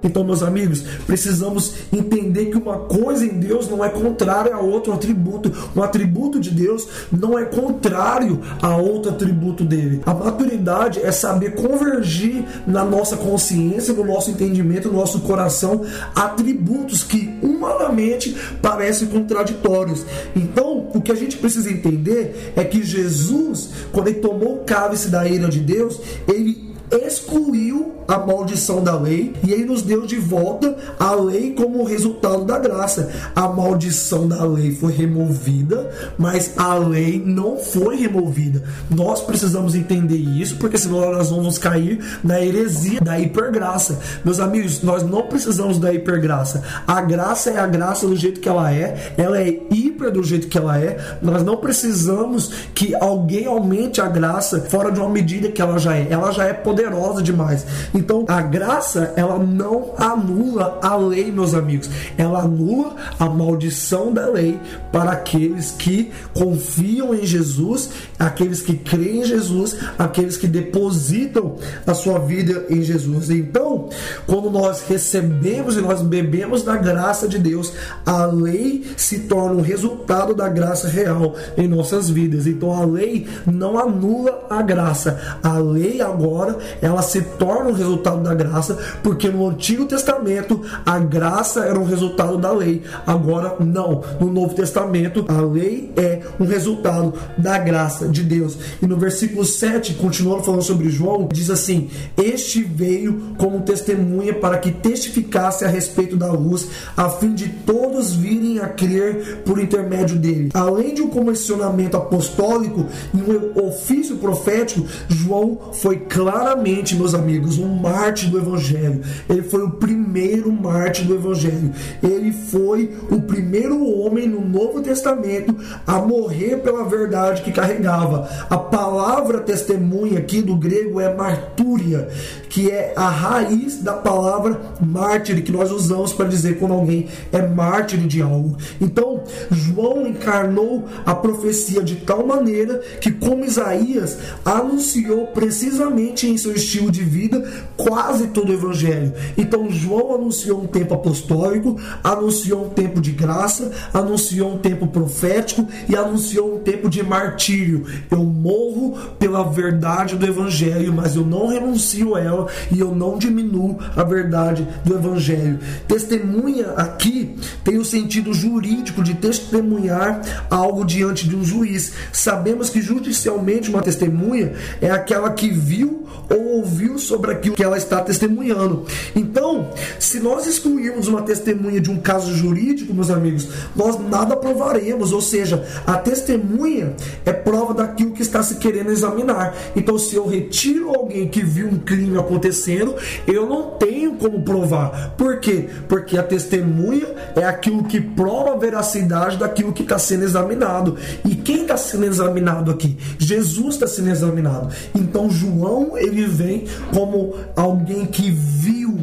Então, 0.04 0.24
meus 0.24 0.42
amigos, 0.42 0.84
precisamos 1.06 1.74
entender 1.94 2.48
que 2.48 2.58
uma 2.58 2.80
coisa 2.80 3.26
em 3.26 3.40
Deus 3.40 3.70
não 3.70 3.84
é 3.84 3.90
contrária 3.90 4.56
a 4.56 4.60
outro 4.60 4.94
atributo. 4.94 5.52
Um 5.76 5.84
atributo 5.84 6.40
de 6.40 6.50
Deus 6.52 6.88
não 7.12 7.38
é 7.38 7.46
contrário 7.46 8.40
a 8.62 8.76
outro 8.76 9.12
atributo 9.12 9.64
dele. 9.64 10.02
A 10.06 10.14
maturidade 10.14 11.00
é 11.00 11.12
saber 11.12 11.56
convergir 11.56 12.44
na 12.66 12.84
nossa 12.84 13.16
consciência, 13.16 13.94
no 13.94 14.04
nosso 14.04 14.32
entendimento, 14.32 14.90
no 14.90 14.98
nosso 14.98 15.22
coração, 15.22 15.82
atributos 16.16 17.04
que 17.04 17.38
humanamente 17.42 18.36
parecem 18.62 19.08
contraditórios. 19.08 20.06
Então, 20.36 20.90
o 20.94 21.02
que 21.02 21.12
a 21.12 21.16
gente 21.16 21.38
precisa 21.38 21.72
entender 21.72 22.54
é 22.56 22.64
que 22.64 22.84
Jesus, 22.84 23.70
quando 23.92 24.08
ele 24.08 24.20
tomou 24.20 24.56
o 24.56 24.64
cálice 24.64 25.10
da 25.10 25.28
ira 25.28 25.48
de 25.48 25.60
Deus, 25.60 26.00
ele 26.28 26.71
excluiu 26.92 27.96
a 28.08 28.18
maldição 28.20 28.84
da 28.84 28.98
lei 28.98 29.34
e 29.44 29.52
ele 29.52 29.66
nos 29.66 29.82
deu 29.82 30.06
de 30.06 30.18
volta 30.18 30.76
a 31.00 31.16
lei 31.16 31.54
como 31.54 31.84
resultado 31.84 32.44
da 32.44 32.60
graça. 32.60 33.10
A 33.34 33.48
maldição 33.48 34.28
da 34.28 34.44
lei 34.44 34.76
foi 34.76 34.92
removida, 34.92 35.90
mas 36.18 36.58
a 36.58 36.76
lei 36.76 37.22
não 37.26 37.58
foi 37.58 37.96
removida. 37.96 38.64
Nós 38.90 39.22
precisamos 39.22 39.76
entender 39.76 40.18
isso, 40.18 40.58
porque 40.58 40.78
senão 40.78 41.14
nós 41.14 41.30
vamos 41.30 41.58
cair 41.58 42.04
na 42.24 42.42
heresia 42.42 43.00
da 43.00 43.18
hipergraça. 43.20 44.00
Meus 44.26 44.40
amigos, 44.40 44.82
nós 44.84 45.04
não 45.04 45.24
precisamos 45.24 45.80
da 45.80 45.94
hipergraça. 45.94 46.64
A 46.86 47.00
graça 47.02 47.52
é 47.52 47.60
a 47.60 47.68
graça 47.68 48.06
do 48.06 48.16
jeito 48.16 48.42
que 48.42 48.50
ela 48.50 48.74
é, 48.74 49.14
ela 49.18 49.40
é 49.40 49.48
hiper 49.72 50.12
do 50.12 50.24
jeito 50.24 50.48
que 50.48 50.58
ela 50.58 50.78
é. 50.78 51.18
Nós 51.22 51.44
não 51.44 51.56
precisamos 51.58 52.52
que 52.76 52.94
alguém 52.96 53.46
aumente 53.46 54.02
a 54.02 54.08
graça 54.08 54.62
fora 54.62 54.92
de 54.92 55.00
uma 55.00 55.10
medida 55.10 55.50
que 55.50 55.62
ela 55.62 55.78
já 55.78 55.96
é. 55.96 56.08
Ela 56.10 56.32
já 56.32 56.46
é 56.46 56.54
poderosa 56.54 56.81
demais. 57.22 57.66
Então, 57.94 58.26
a 58.28 58.42
graça, 58.42 59.14
ela 59.16 59.38
não 59.38 59.94
anula 59.98 60.80
a 60.82 60.96
lei, 60.96 61.32
meus 61.32 61.54
amigos. 61.54 61.90
Ela 62.18 62.42
anula 62.42 62.96
a 63.20 63.26
maldição 63.26 64.14
da 64.14 64.28
lei 64.28 64.60
para 64.92 65.12
aqueles 65.12 65.72
que 65.72 66.12
confiam 66.34 67.14
em 67.14 67.26
Jesus, 67.26 67.90
aqueles 68.18 68.62
que 68.62 68.76
creem 68.76 69.22
em 69.22 69.26
Jesus, 69.26 69.78
aqueles 69.98 70.38
que 70.38 70.48
depositam 70.48 71.56
a 71.86 71.94
sua 71.94 72.20
vida 72.20 72.66
em 72.70 72.82
Jesus. 72.82 73.30
Então, 73.30 73.90
quando 74.26 74.50
nós 74.50 74.84
recebemos 74.88 75.78
e 75.78 75.82
nós 75.82 76.02
bebemos 76.02 76.64
da 76.64 76.78
graça 76.78 77.28
de 77.28 77.38
Deus, 77.38 77.74
a 78.06 78.26
lei 78.26 78.86
se 78.98 79.20
torna 79.20 79.56
um 79.56 79.62
resultado 79.62 80.34
da 80.34 80.50
graça 80.50 80.88
real 80.88 81.36
em 81.58 81.68
nossas 81.68 82.10
vidas. 82.10 82.48
Então, 82.48 82.74
a 82.74 82.86
lei 82.86 83.28
não 83.46 83.78
anula 83.78 84.46
a 84.50 84.62
graça. 84.62 85.40
A 85.42 85.58
lei 85.58 86.02
agora, 86.02 86.58
ela 86.82 87.02
se 87.02 87.22
torna 87.22 87.72
resultado 87.72 87.92
resultado 88.02 88.24
da 88.24 88.34
graça, 88.34 88.78
porque 89.04 89.30
no 89.30 89.48
Antigo 89.48 89.86
Testamento 89.86 90.62
a 90.86 91.00
graça 91.00 91.66
era 91.66 91.80
um 91.80 91.84
resultado 91.84 92.38
da 92.38 92.52
lei. 92.52 92.82
Agora 93.06 93.56
não. 93.60 94.02
No 94.20 94.32
Novo 94.32 94.54
Testamento 94.54 95.26
a 95.28 95.42
lei 95.42 95.92
é 95.96 96.22
um 96.40 96.46
resultado 96.46 97.14
da 97.38 97.58
graça 97.58 98.08
de 98.08 98.24
Deus. 98.24 98.58
E 98.82 98.88
no 98.88 98.98
versículo 98.98 99.46
7, 99.46 99.96
continuando 99.96 100.44
falando 100.44 100.64
sobre 100.64 100.90
João, 100.90 101.28
diz 101.32 101.50
assim: 101.50 101.90
Este 102.18 102.64
veio 102.64 103.34
como 103.38 103.62
testemunha 103.62 104.34
para 104.34 104.58
que 104.58 104.72
testificasse 104.72 105.66
a 105.66 105.68
respeito 105.68 106.16
da 106.16 106.32
luz, 106.32 106.68
a 106.96 107.10
fim 107.10 107.34
de 107.34 107.50
todos 107.50 108.14
virem 108.14 108.60
a 108.60 108.68
crer 108.68 109.44
por 109.46 109.60
intermédio 109.60 110.18
dele. 110.18 110.50
Além 110.54 110.94
de 110.94 111.02
um 111.02 111.10
comissionamento 111.10 111.98
apostólico 111.98 112.86
e 113.14 113.18
um 113.18 113.68
ofício 113.68 114.18
profético, 114.18 114.86
João 115.08 115.72
foi 115.74 115.98
claramente, 115.98 116.61
meus 116.96 117.14
amigos, 117.14 117.58
um 117.58 117.68
mártir 117.76 118.30
do 118.30 118.38
Evangelho. 118.38 119.02
Ele 119.30 119.42
foi 119.42 119.64
o 119.64 119.72
primeiro 119.72 120.52
mártir 120.52 121.06
do 121.06 121.16
Evangelho. 121.16 121.72
Ele 122.02 122.32
foi 122.32 122.96
o 123.10 123.22
primeiro 123.22 123.84
homem 123.86 124.28
no 124.28 124.42
Novo 124.42 124.82
Testamento 124.82 125.56
a 125.86 126.00
morrer 126.00 126.58
pela 126.58 126.84
verdade 126.84 127.42
que 127.42 127.52
carregava. 127.52 128.30
A 128.50 128.58
palavra 128.58 129.40
testemunha 129.40 130.20
aqui 130.20 130.42
do 130.42 130.56
grego 130.56 131.00
é 131.00 131.14
martúria, 131.14 132.10
que 132.50 132.70
é 132.70 132.94
a 132.96 133.10
raiz 133.10 133.82
da 133.82 133.94
palavra 133.94 134.60
mártir 134.80 135.44
que 135.44 135.52
nós 135.52 135.72
usamos 135.72 136.14
para 136.14 136.28
dizer 136.28 136.60
quando 136.60 136.74
alguém 136.74 137.08
é 137.32 137.42
mártir 137.42 138.00
de 138.00 138.22
algo. 138.22 138.58
Então, 138.80 139.24
João 139.50 140.08
encarnou 140.08 140.86
a 141.06 141.16
profecia 141.16 141.82
de 141.82 141.96
tal 141.98 142.26
maneira 142.26 142.80
que, 143.00 143.12
como 143.12 143.46
Isaías 143.46 144.18
anunciou 144.44 145.28
precisamente 145.28 146.28
em 146.28 146.38
seu 146.42 146.54
estilo 146.54 146.92
de 146.92 147.04
vida, 147.04 147.44
quase 147.78 148.28
todo 148.28 148.50
o 148.50 148.54
evangelho. 148.54 149.14
Então 149.38 149.70
João 149.70 150.16
anunciou 150.16 150.62
um 150.62 150.68
tempo 150.68 150.94
apostólico, 150.94 151.80
anunciou 152.04 152.66
um 152.66 152.70
tempo 152.70 153.00
de 153.00 153.12
graça, 153.12 153.72
anunciou 153.94 154.54
um 154.54 154.58
tempo 154.58 154.88
profético 154.88 155.68
e 155.88 155.96
anunciou 155.96 156.56
um 156.56 156.60
tempo 156.60 156.90
de 156.90 157.04
martírio. 157.04 157.86
Eu 158.10 158.24
morro 158.24 158.98
pela 159.20 159.44
verdade 159.44 160.16
do 160.16 160.26
evangelho, 160.26 160.94
mas 160.94 161.16
eu 161.16 161.26
não 161.26 161.48
renuncio 161.48 162.16
a 162.16 162.20
ela 162.20 162.48
e 162.72 162.80
eu 162.80 162.94
não 162.94 163.18
diminuo 163.18 163.78
a 163.96 164.04
verdade 164.04 164.68
do 164.84 164.96
evangelho. 164.96 165.60
Testemunha 165.88 166.72
aqui 166.72 167.36
tem 167.64 167.78
o 167.78 167.86
sentido 167.86 168.34
jurídico 168.34 169.04
de 169.04 169.14
testemunhar 169.16 170.22
algo 170.50 170.86
diante 170.86 171.28
de 171.28 171.36
um 171.36 171.44
juiz. 171.44 171.94
Sabemos 172.12 172.70
que 172.70 172.82
judicialmente 172.82 173.70
uma 173.70 173.82
testemunha 173.82 174.54
é 174.82 174.90
aquela 174.90 175.32
que 175.32 175.50
viu 175.50 176.06
ou 176.32 176.58
ouviu 176.58 176.98
sobre 176.98 177.32
aquilo 177.32 177.56
que 177.56 177.64
ela 177.64 177.78
está 177.78 178.02
testemunhando. 178.02 178.86
Então, 179.16 179.70
se 180.00 180.20
nós 180.20 180.48
excluirmos 180.48 181.08
uma 181.08 181.22
testemunha 181.22 181.82
de 181.82 181.92
um 181.92 182.00
caso 182.00 182.34
jurídico, 182.34 182.94
meus 182.94 183.10
amigos, 183.10 183.50
nós 183.76 184.00
nada 184.00 184.36
provaremos, 184.38 185.12
ou 185.12 185.22
seja, 185.22 185.66
a 185.86 185.98
testemunha 185.98 186.96
é 187.26 187.34
prova 187.34 187.74
daquilo 187.74 188.12
que 188.12 188.22
está 188.22 188.42
se 188.42 188.56
querendo 188.56 188.92
examinar. 188.92 189.56
Então, 189.76 189.98
se 189.98 190.16
eu 190.16 190.26
retiro 190.26 190.90
alguém 190.90 191.28
que 191.28 191.44
viu 191.44 191.68
um 191.68 191.80
crime 191.80 192.18
acontecendo, 192.18 192.96
eu 193.28 193.48
não 193.48 193.72
tenho 193.72 194.14
como 194.16 194.42
provar. 194.42 195.16
Por 195.18 195.40
quê? 195.40 195.68
Porque 195.90 196.18
a 196.18 196.24
testemunha 196.24 197.08
é 197.36 197.44
aquilo 197.44 197.84
que 197.84 198.00
prova 198.00 198.54
a 198.54 198.58
veracidade 198.58 199.38
daquilo 199.38 199.74
que 199.74 199.84
está 199.84 200.00
sendo 200.00 200.24
examinado. 200.24 200.98
E 201.26 201.36
quem 201.36 201.64
está 201.64 201.76
sendo 201.76 202.06
examinado 202.06 202.72
aqui? 202.72 202.98
Jesus 203.18 203.76
está 203.76 203.88
sendo 203.88 204.10
examinado. 204.10 204.70
Então, 204.96 205.30
João 205.30 205.98
ele 205.98 206.21
vem 206.26 206.66
como 206.94 207.34
alguém 207.56 208.06
que 208.06 208.30
viu 208.30 208.98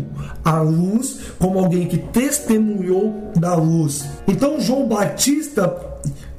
a 0.44 0.60
luz, 0.60 1.20
como 1.38 1.58
alguém 1.58 1.87
que 1.87 1.98
testemunhou 1.98 3.32
da 3.37 3.54
luz. 3.54 4.04
Então 4.26 4.60
João 4.60 4.87
Batista 4.87 5.88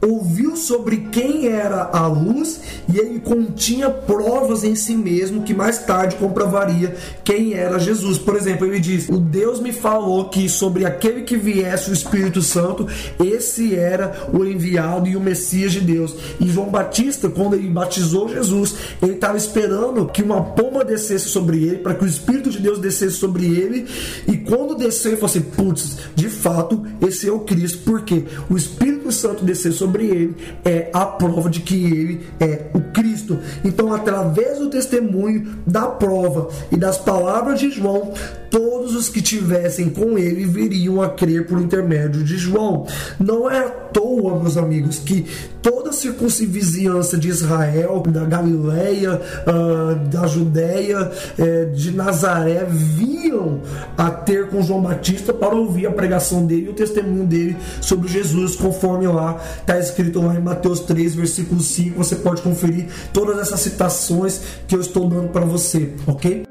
ouviu 0.01 0.55
sobre 0.55 0.97
quem 1.11 1.47
era 1.47 1.89
a 1.91 2.07
luz 2.07 2.61
e 2.91 2.97
ele 2.97 3.19
continha 3.19 3.89
provas 3.89 4.63
em 4.63 4.75
si 4.75 4.95
mesmo 4.95 5.43
que 5.43 5.53
mais 5.53 5.79
tarde 5.79 6.15
comprovaria 6.15 6.95
quem 7.23 7.53
era 7.53 7.79
Jesus. 7.79 8.17
Por 8.17 8.35
exemplo, 8.35 8.65
ele 8.65 8.79
diz: 8.79 9.09
O 9.09 9.17
Deus 9.17 9.59
me 9.59 9.71
falou 9.71 10.29
que 10.29 10.47
sobre 10.47 10.85
aquele 10.85 11.21
que 11.21 11.37
viesse 11.37 11.89
o 11.89 11.93
Espírito 11.93 12.41
Santo, 12.41 12.87
esse 13.23 13.75
era 13.75 14.29
o 14.33 14.45
enviado 14.45 15.07
e 15.07 15.15
o 15.15 15.21
Messias 15.21 15.71
de 15.71 15.81
Deus. 15.81 16.15
E 16.39 16.47
João 16.47 16.69
Batista, 16.69 17.29
quando 17.29 17.55
ele 17.55 17.67
batizou 17.67 18.29
Jesus, 18.29 18.75
ele 19.01 19.13
estava 19.13 19.37
esperando 19.37 20.07
que 20.07 20.23
uma 20.23 20.41
pomba 20.41 20.85
descesse 20.85 21.29
sobre 21.29 21.63
ele, 21.63 21.77
para 21.77 21.95
que 21.95 22.03
o 22.03 22.07
Espírito 22.07 22.49
de 22.49 22.59
Deus 22.59 22.79
descesse 22.79 23.17
sobre 23.17 23.45
ele. 23.45 23.85
E 24.27 24.37
quando 24.37 24.75
desceu, 24.75 25.11
ele 25.11 25.19
falou 25.19 25.31
assim: 25.31 25.41
Putz, 25.41 25.97
de 26.15 26.29
fato, 26.29 26.85
esse 27.01 27.27
é 27.27 27.31
o 27.31 27.39
Cristo, 27.39 27.79
porque 27.85 28.23
o 28.49 28.55
Espírito 28.55 29.11
Santo 29.11 29.43
desceu 29.43 29.71
sobre 29.73 29.88
sobre 29.89 30.05
ele 30.05 30.35
é 30.63 30.89
a 30.93 31.05
prova 31.05 31.49
de 31.49 31.61
que 31.61 31.83
ele 31.83 32.21
é 32.39 32.67
o 32.73 32.79
Cristo. 32.93 33.39
Então, 33.65 33.91
através 33.91 34.59
do 34.59 34.69
testemunho, 34.69 35.55
da 35.65 35.87
prova 35.87 36.49
e 36.71 36.77
das 36.77 36.97
palavras 36.97 37.59
de 37.59 37.71
João, 37.71 38.13
todos 38.51 38.95
os 38.95 39.09
que 39.09 39.21
tivessem 39.21 39.89
com 39.89 40.17
ele 40.17 40.45
viriam 40.45 41.01
a 41.01 41.09
crer 41.09 41.47
por 41.47 41.59
intermédio 41.59 42.23
de 42.23 42.37
João. 42.37 42.85
Não 43.19 43.49
é 43.49 43.59
à 43.59 43.69
toa, 43.69 44.39
meus 44.39 44.57
amigos, 44.57 44.99
que 44.99 45.25
toda 45.61 45.89
a 45.89 45.93
circunvizinhança 45.93 47.17
de 47.17 47.29
Israel, 47.29 48.03
da 48.07 48.25
Galileia, 48.25 49.19
uh, 49.47 50.07
da 50.07 50.27
Judéia, 50.27 51.11
uh, 51.11 51.75
de 51.75 51.91
Nazaré, 51.91 52.65
viam 52.69 53.61
a 53.97 54.09
ter 54.09 54.49
com 54.49 54.61
João 54.61 54.81
Batista 54.81 55.33
para 55.33 55.55
ouvir 55.55 55.87
a 55.87 55.91
pregação 55.91 56.45
dele 56.45 56.67
e 56.67 56.69
o 56.69 56.73
testemunho 56.73 57.25
dele 57.25 57.57
sobre 57.81 58.07
Jesus, 58.07 58.55
conforme 58.55 59.07
lá 59.07 59.39
está 59.59 59.78
escrito 59.79 60.21
lá 60.21 60.35
em 60.35 60.41
Mateus 60.41 60.81
3, 60.81 61.15
versículo 61.15 61.61
5. 61.61 61.97
Você 61.97 62.15
pode 62.15 62.41
conferir 62.41 62.87
todas 63.13 63.39
essas 63.39 63.59
citações 63.59 64.41
que 64.67 64.75
eu 64.75 64.81
estou 64.81 65.09
dando 65.09 65.29
para 65.29 65.45
você, 65.45 65.93
ok? 66.05 66.49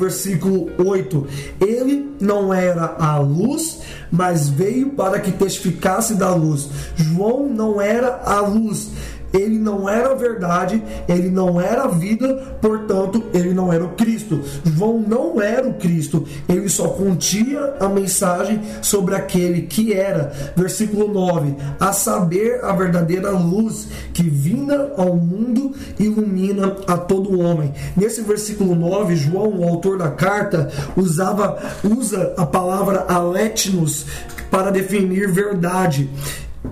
versículo 0.00 0.70
8: 0.78 1.26
Ele 1.60 2.16
não 2.20 2.52
era 2.52 2.96
a 2.98 3.18
luz, 3.18 3.80
mas 4.10 4.48
veio 4.48 4.90
para 4.90 5.20
que 5.20 5.30
testificasse 5.30 6.14
da 6.14 6.34
luz. 6.34 6.68
João 6.96 7.48
não 7.48 7.80
era 7.80 8.22
a 8.24 8.40
luz, 8.40 8.90
ele 9.32 9.58
não 9.58 9.88
era 9.88 10.12
a 10.12 10.14
verdade, 10.14 10.82
ele 11.08 11.30
não 11.30 11.60
era 11.60 11.84
a 11.84 11.88
vida, 11.88 12.56
portanto, 12.60 13.24
ele 13.32 13.52
não 13.52 13.72
era 13.72 13.84
o 13.84 13.90
Cristo. 13.90 14.40
João 14.64 15.00
não 15.00 15.40
era 15.40 15.66
o 15.66 15.74
Cristo, 15.74 16.24
ele 16.48 16.68
só 16.68 16.88
continha 16.88 17.74
a 17.78 17.88
mensagem 17.88 18.60
sobre 18.82 19.14
aquele 19.14 19.62
que 19.62 19.92
era. 19.92 20.32
Versículo 20.56 21.12
9: 21.12 21.54
A 21.78 21.92
saber, 21.92 22.64
a 22.64 22.72
verdadeira 22.72 23.30
luz 23.30 23.88
que 24.12 24.22
vinda 24.22 24.92
ao 24.96 25.16
mundo 25.16 25.72
ilumina 25.98 26.76
a 26.86 26.96
todo 26.96 27.40
homem. 27.40 27.72
Nesse 27.96 28.22
versículo 28.22 28.74
9, 28.74 29.16
João, 29.16 29.58
o 29.58 29.68
autor 29.68 29.98
da 29.98 30.10
carta, 30.10 30.70
usava 30.96 31.58
usa 31.84 32.34
a 32.36 32.46
palavra 32.46 33.04
aletnos 33.08 34.06
para 34.50 34.70
definir 34.70 35.30
verdade. 35.30 36.10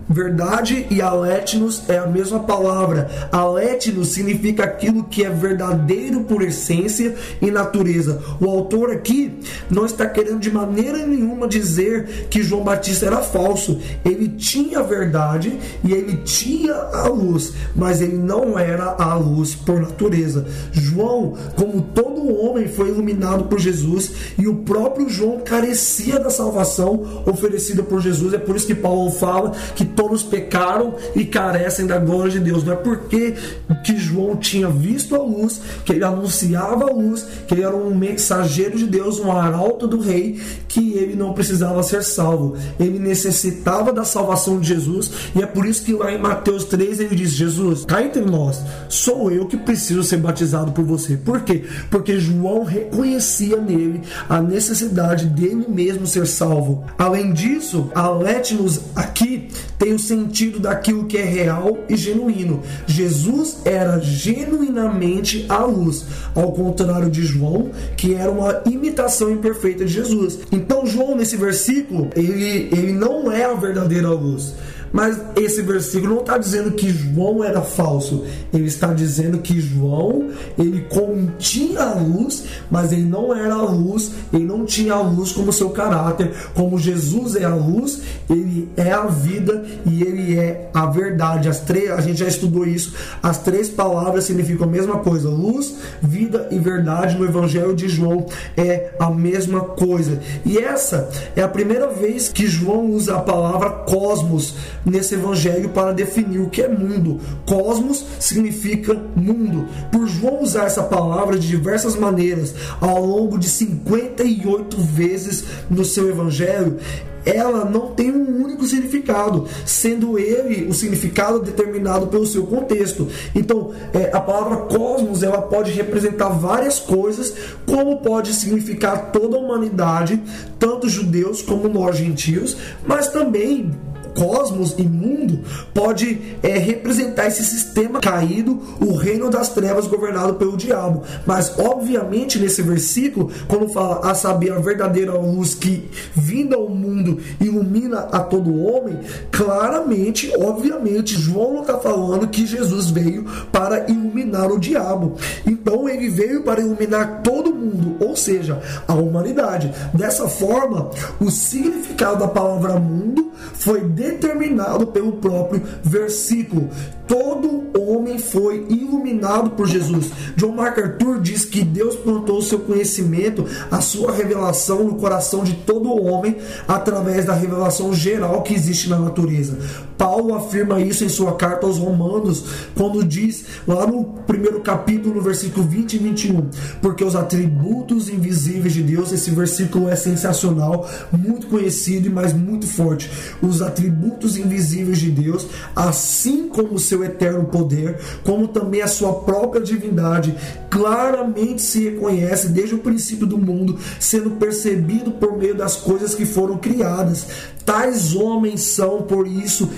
Verdade 0.06 0.86
e 0.90 1.00
aletnos 1.00 1.82
é 1.88 1.96
a 1.96 2.06
mesma 2.06 2.40
palavra. 2.40 3.08
Aletnos 3.32 4.08
significa 4.08 4.64
aquilo 4.64 5.04
que 5.04 5.24
é 5.24 5.30
verdadeiro 5.30 6.24
por 6.24 6.42
essência 6.42 7.14
e 7.40 7.50
natureza. 7.50 8.22
O 8.38 8.50
autor 8.50 8.90
aqui 8.90 9.38
não 9.70 9.86
está 9.86 10.06
querendo 10.06 10.40
de 10.40 10.50
maneira 10.50 11.06
nenhuma 11.06 11.48
dizer 11.48 12.26
que 12.28 12.42
João 12.42 12.64
Batista 12.64 13.06
era 13.06 13.22
falso. 13.22 13.80
Ele 14.04 14.28
tinha 14.28 14.80
a 14.80 14.82
verdade 14.82 15.58
e 15.82 15.92
ele 15.92 16.18
tinha 16.18 16.74
a 16.74 17.08
luz, 17.08 17.54
mas 17.74 18.02
ele 18.02 18.16
não 18.16 18.58
era 18.58 18.94
a 18.98 19.14
luz 19.14 19.54
por 19.54 19.80
natureza. 19.80 20.46
João, 20.70 21.34
como 21.56 21.80
todo 21.80 22.38
homem, 22.38 22.68
foi 22.68 22.88
iluminado 22.88 23.44
por 23.44 23.58
Jesus 23.58 24.12
e 24.38 24.46
o 24.46 24.56
próprio 24.56 25.08
João 25.08 25.40
carecia 25.40 26.18
da 26.18 26.28
salvação 26.28 27.22
oferecida 27.24 27.82
por 27.82 28.02
Jesus. 28.02 28.34
É 28.34 28.38
por 28.38 28.54
isso 28.54 28.66
que 28.66 28.74
Paulo 28.74 29.10
fala 29.12 29.54
que 29.78 29.84
todos 29.84 30.24
pecaram 30.24 30.96
e 31.14 31.24
carecem 31.24 31.86
da 31.86 31.98
glória 31.98 32.32
de 32.32 32.40
Deus. 32.40 32.64
Não 32.64 32.72
é 32.72 32.76
porque 32.76 33.36
que 33.84 33.96
João 33.96 34.34
tinha 34.34 34.68
visto 34.68 35.14
a 35.14 35.22
luz, 35.22 35.60
que 35.84 35.92
ele 35.92 36.04
anunciava 36.04 36.90
a 36.90 36.92
luz, 36.92 37.24
que 37.46 37.54
ele 37.54 37.62
era 37.62 37.76
um 37.76 37.94
mensageiro 37.94 38.76
de 38.76 38.86
Deus, 38.86 39.20
um 39.20 39.30
arauto 39.30 39.86
do 39.86 40.00
rei, 40.00 40.40
que 40.66 40.94
ele 40.94 41.14
não 41.14 41.32
precisava 41.32 41.80
ser 41.84 42.02
salvo. 42.02 42.56
Ele 42.80 42.98
necessitava 42.98 43.92
da 43.92 44.02
salvação 44.02 44.58
de 44.58 44.66
Jesus, 44.66 45.12
e 45.32 45.42
é 45.44 45.46
por 45.46 45.64
isso 45.64 45.84
que 45.84 45.92
lá 45.92 46.10
em 46.10 46.18
Mateus 46.18 46.64
3 46.64 46.98
ele 46.98 47.14
diz: 47.14 47.30
Jesus, 47.30 47.84
cá 47.84 48.02
entre 48.02 48.22
nós, 48.22 48.60
sou 48.88 49.30
eu 49.30 49.46
que 49.46 49.56
preciso 49.56 50.02
ser 50.02 50.16
batizado 50.16 50.72
por 50.72 50.84
você. 50.84 51.16
Por 51.16 51.42
quê? 51.42 51.62
Porque 51.88 52.18
João 52.18 52.64
reconhecia 52.64 53.58
nele 53.58 54.00
a 54.28 54.42
necessidade 54.42 55.26
dele 55.26 55.66
mesmo 55.68 56.04
ser 56.04 56.26
salvo. 56.26 56.84
Além 56.98 57.32
disso, 57.32 57.92
a 57.94 58.10
Letnos 58.10 58.80
aqui 58.96 59.48
tem 59.78 59.94
o 59.94 59.98
sentido 59.98 60.58
daquilo 60.58 61.04
que 61.04 61.16
é 61.16 61.24
real 61.24 61.78
e 61.88 61.96
genuíno. 61.96 62.62
Jesus 62.86 63.58
era 63.64 63.98
genuinamente 64.00 65.46
a 65.48 65.64
luz, 65.64 66.04
ao 66.34 66.52
contrário 66.52 67.08
de 67.08 67.22
João, 67.22 67.70
que 67.96 68.14
era 68.14 68.30
uma 68.30 68.62
imitação 68.66 69.30
imperfeita 69.30 69.84
de 69.84 69.92
Jesus. 69.92 70.40
Então, 70.50 70.84
João, 70.84 71.16
nesse 71.16 71.36
versículo, 71.36 72.10
ele, 72.16 72.68
ele 72.72 72.92
não 72.92 73.30
é 73.30 73.44
a 73.44 73.54
verdadeira 73.54 74.10
luz. 74.10 74.54
Mas 74.92 75.20
esse 75.36 75.62
versículo 75.62 76.14
não 76.14 76.20
está 76.20 76.38
dizendo 76.38 76.72
que 76.72 76.88
João 76.90 77.42
era 77.44 77.60
falso. 77.62 78.24
Ele 78.52 78.66
está 78.66 78.92
dizendo 78.92 79.38
que 79.38 79.60
João 79.60 80.30
ele 80.58 80.82
continha 80.82 81.80
a 81.80 81.94
luz, 81.94 82.44
mas 82.70 82.92
ele 82.92 83.04
não 83.04 83.34
era 83.34 83.54
a 83.54 83.62
luz. 83.62 84.10
Ele 84.32 84.44
não 84.44 84.64
tinha 84.64 84.94
a 84.94 85.00
luz 85.00 85.32
como 85.32 85.52
seu 85.52 85.70
caráter. 85.70 86.32
Como 86.54 86.78
Jesus 86.78 87.36
é 87.36 87.44
a 87.44 87.54
luz, 87.54 88.00
ele 88.28 88.68
é 88.76 88.92
a 88.92 89.06
vida 89.06 89.64
e 89.86 90.02
ele 90.02 90.38
é 90.38 90.70
a 90.72 90.86
verdade. 90.86 91.48
As 91.48 91.60
três, 91.60 91.90
a 91.90 92.00
gente 92.00 92.18
já 92.18 92.28
estudou 92.28 92.66
isso. 92.66 92.94
As 93.22 93.38
três 93.38 93.68
palavras 93.68 94.24
significam 94.24 94.66
a 94.66 94.70
mesma 94.70 94.98
coisa: 94.98 95.28
luz, 95.28 95.74
vida 96.02 96.48
e 96.50 96.58
verdade. 96.58 97.16
No 97.16 97.24
Evangelho 97.24 97.74
de 97.74 97.88
João 97.88 98.26
é 98.56 98.90
a 98.98 99.10
mesma 99.10 99.60
coisa. 99.60 100.20
E 100.44 100.58
essa 100.58 101.08
é 101.36 101.42
a 101.42 101.48
primeira 101.48 101.88
vez 101.88 102.28
que 102.28 102.46
João 102.46 102.90
usa 102.90 103.16
a 103.16 103.20
palavra 103.20 103.70
cosmos 103.70 104.54
nesse 104.84 105.14
evangelho 105.14 105.68
para 105.70 105.92
definir 105.92 106.40
o 106.40 106.48
que 106.48 106.62
é 106.62 106.68
mundo. 106.68 107.20
Cosmos 107.46 108.04
significa 108.18 108.94
mundo. 109.14 109.66
Por 109.90 110.06
João 110.06 110.42
usar 110.42 110.64
essa 110.64 110.82
palavra 110.82 111.38
de 111.38 111.48
diversas 111.48 111.96
maneiras 111.96 112.54
ao 112.80 113.04
longo 113.04 113.38
de 113.38 113.48
58 113.48 114.80
vezes 114.80 115.44
no 115.70 115.84
seu 115.84 116.08
evangelho, 116.08 116.78
ela 117.24 117.64
não 117.64 117.88
tem 117.88 118.10
um 118.10 118.44
único 118.44 118.64
significado, 118.66 119.46
sendo 119.66 120.18
ele 120.18 120.66
o 120.68 120.74
significado 120.74 121.40
determinado 121.40 122.06
pelo 122.06 122.26
seu 122.26 122.46
contexto. 122.46 123.08
Então, 123.34 123.72
é, 123.92 124.10
a 124.12 124.20
palavra 124.20 124.56
cosmos 124.56 125.22
ela 125.22 125.42
pode 125.42 125.70
representar 125.72 126.30
várias 126.30 126.78
coisas, 126.78 127.34
como 127.66 127.98
pode 127.98 128.32
significar 128.32 129.12
toda 129.12 129.36
a 129.36 129.40
humanidade, 129.40 130.20
tanto 130.58 130.88
judeus 130.88 131.42
como 131.42 131.68
nós 131.68 131.96
gentios, 131.96 132.56
mas 132.86 133.08
também 133.08 133.70
cosmos 134.14 134.74
e 134.78 134.82
mundo 134.82 135.40
pode 135.74 136.36
é, 136.42 136.58
representar 136.58 137.26
esse 137.26 137.44
sistema 137.44 138.00
caído, 138.00 138.60
o 138.80 138.94
reino 138.94 139.30
das 139.30 139.48
trevas 139.50 139.86
governado 139.86 140.34
pelo 140.34 140.56
diabo. 140.56 141.02
Mas, 141.26 141.58
obviamente, 141.58 142.38
nesse 142.38 142.62
versículo, 142.62 143.30
quando 143.46 143.68
fala 143.68 144.10
a 144.10 144.14
saber 144.14 144.52
a 144.52 144.58
verdadeira 144.58 145.12
luz 145.12 145.54
que 145.54 145.88
vinda 146.14 146.56
ao 146.56 146.68
mundo 146.68 147.18
ilumina 147.40 148.00
a 148.12 148.20
todo 148.20 148.62
homem, 148.62 148.98
claramente, 149.30 150.32
obviamente, 150.38 151.20
João 151.20 151.54
não 151.54 151.60
está 151.62 151.78
falando 151.78 152.28
que 152.28 152.46
Jesus 152.46 152.90
veio 152.90 153.24
para 153.52 153.88
iluminar 153.90 154.50
o 154.50 154.58
diabo. 154.58 155.16
Então, 155.46 155.88
ele 155.88 156.08
veio 156.08 156.42
para 156.42 156.60
iluminar 156.60 157.22
todo 157.22 157.54
mundo, 157.54 157.96
ou 158.00 158.16
seja, 158.16 158.60
a 158.86 158.94
humanidade. 158.94 159.72
Dessa 159.94 160.28
forma, 160.28 160.90
o 161.20 161.30
significado 161.30 162.20
da 162.20 162.28
palavra 162.28 162.78
mundo 162.78 163.32
foi 163.54 163.80
determinado 163.98 164.86
pelo 164.86 165.12
próprio 165.12 165.60
versículo. 165.82 166.68
Todo 167.08 167.68
homem 167.74 168.18
foi 168.18 168.66
iluminado 168.68 169.50
por 169.50 169.66
Jesus. 169.66 170.10
John 170.36 170.52
MacArthur 170.52 171.20
diz 171.20 171.44
que 171.44 171.64
Deus 171.64 171.96
plantou 171.96 172.38
o 172.38 172.42
seu 172.42 172.58
conhecimento, 172.60 173.46
a 173.70 173.80
sua 173.80 174.12
revelação 174.12 174.84
no 174.84 174.96
coração 174.96 175.42
de 175.42 175.54
todo 175.54 175.90
homem 175.90 176.36
através 176.66 177.24
da 177.24 177.32
revelação 177.32 177.94
geral 177.94 178.42
que 178.42 178.54
existe 178.54 178.88
na 178.88 178.98
natureza. 178.98 179.58
Paulo 179.96 180.34
afirma 180.34 180.80
isso 180.80 181.04
em 181.04 181.08
sua 181.08 181.34
carta 181.34 181.66
aos 181.66 181.78
Romanos, 181.78 182.44
quando 182.76 183.04
diz 183.04 183.44
lá 183.66 183.86
no 183.86 184.04
primeiro 184.26 184.60
capítulo, 184.60 185.16
no 185.16 185.20
versículo 185.20 185.66
20 185.66 185.94
e 185.94 185.98
21, 185.98 186.50
porque 186.80 187.02
os 187.02 187.16
atributos 187.16 188.08
invisíveis 188.08 188.74
de 188.74 188.82
Deus, 188.82 189.10
esse 189.12 189.30
versículo 189.30 189.88
é 189.88 189.96
sensacional, 189.96 190.88
muito 191.12 191.48
conhecido 191.48 192.06
e 192.06 192.10
mais 192.10 192.32
muito 192.32 192.66
forte. 192.66 193.10
Os 193.42 193.60
atributos 193.60 194.36
invisíveis 194.36 194.98
de 194.98 195.10
Deus, 195.10 195.46
assim 195.74 196.48
como 196.48 196.74
o 196.74 196.78
seu 196.78 196.97
eterno 197.04 197.44
poder, 197.46 197.98
como 198.24 198.48
também 198.48 198.82
a 198.82 198.88
sua 198.88 199.12
própria 199.12 199.62
divindade, 199.62 200.34
claramente 200.70 201.62
se 201.62 201.84
reconhece 201.90 202.48
desde 202.48 202.74
o 202.74 202.78
princípio 202.78 203.26
do 203.26 203.38
mundo, 203.38 203.78
sendo 203.98 204.32
percebido 204.32 205.12
por 205.12 205.36
meio 205.36 205.54
das 205.54 205.76
coisas 205.76 206.14
que 206.14 206.26
foram 206.26 206.56
criadas. 206.58 207.26
Tais 207.64 208.14
homens 208.14 208.62
são, 208.62 209.02
por 209.02 209.26
isso, 209.26 209.68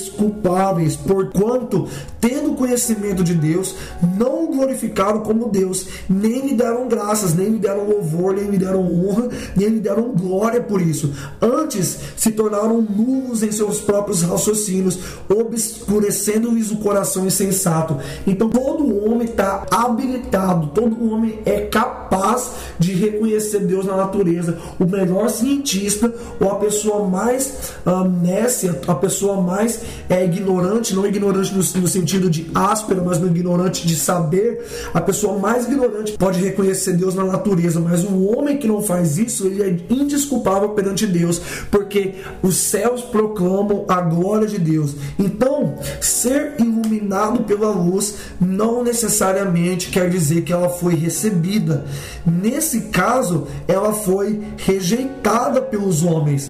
indesculpáveis, 0.00 0.96
porquanto, 0.96 1.88
tendo 2.20 2.54
conhecimento 2.54 3.22
de 3.22 3.34
Deus, 3.34 3.74
não 4.18 4.44
o 4.44 4.48
glorificaram 4.48 5.20
como 5.20 5.48
Deus, 5.48 5.86
nem 6.08 6.48
lhe 6.48 6.54
deram 6.54 6.88
graças, 6.88 7.34
nem 7.34 7.50
lhe 7.50 7.58
deram 7.58 7.88
louvor, 7.88 8.34
nem 8.34 8.50
lhe 8.50 8.58
deram 8.58 8.80
honra, 8.80 9.28
nem 9.56 9.68
lhe 9.68 9.80
deram 9.80 10.12
glória 10.12 10.60
por 10.60 10.80
isso. 10.80 11.12
Antes 11.40 11.98
se 12.16 12.32
tornaram 12.32 12.80
nulos 12.80 13.42
em 13.42 13.52
seus 13.52 13.80
próprios 13.80 14.22
raciocínios, 14.22 14.98
obscurecendo-lhes 15.28 16.70
o 16.70 16.78
coração 16.78 17.26
insensato. 17.26 17.98
Então 18.26 18.48
todo 18.48 19.04
homem 19.04 19.26
está 19.26 19.66
habilitado, 19.70 20.68
todo 20.68 21.10
homem 21.10 21.38
é 21.44 21.60
capaz 21.60 22.50
de 22.78 22.92
reconhecer 22.92 23.60
Deus 23.60 23.86
na 23.86 23.96
natureza. 23.96 24.58
O 24.78 24.84
melhor 24.84 25.28
cientista 25.30 26.12
ou 26.38 26.50
a 26.50 26.56
pessoa 26.56 27.06
mais 27.08 27.72
amnésia, 27.84 28.80
a 28.86 28.94
pessoa 28.94 29.40
mais 29.40 29.80
é, 30.08 30.24
ignorante, 30.24 30.94
não 30.94 31.06
ignorante 31.06 31.52
no, 31.52 31.58
no 31.80 31.88
sentido 31.88 32.28
de 32.28 32.50
áspera, 32.54 33.02
mas 33.02 33.18
no 33.18 33.26
ignorante 33.26 33.86
de 33.86 33.94
saber, 33.94 34.64
a 34.92 35.00
pessoa 35.00 35.38
mais 35.38 35.66
ignorante 35.66 36.12
pode 36.18 36.40
reconhecer 36.40 36.94
Deus 36.94 37.14
na 37.14 37.24
natureza, 37.24 37.80
mas 37.80 38.04
um 38.04 38.26
homem 38.28 38.58
que 38.58 38.66
não 38.66 38.82
faz 38.82 39.18
isso, 39.18 39.46
ele 39.46 39.62
é 39.62 39.92
indesculpável 39.92 40.70
perante 40.70 41.06
Deus, 41.06 41.40
porque 41.70 42.14
os 42.42 42.56
céus 42.56 43.02
proclamam 43.02 43.84
a 43.88 44.00
glória 44.00 44.46
de 44.46 44.58
Deus. 44.58 44.94
Então, 45.18 45.74
ser 46.00 46.54
iluminado 46.58 47.44
pela 47.44 47.70
luz 47.70 48.16
não 48.40 48.82
necessariamente 48.82 49.90
quer 49.90 50.10
dizer 50.10 50.42
que 50.42 50.52
ela 50.52 50.68
foi 50.68 50.94
recebida. 50.94 51.84
Nesse 52.26 52.82
caso, 52.82 53.46
ela 53.68 53.92
foi 53.92 54.40
rejeitada 54.56 55.60
pelos 55.60 56.02
homens. 56.02 56.49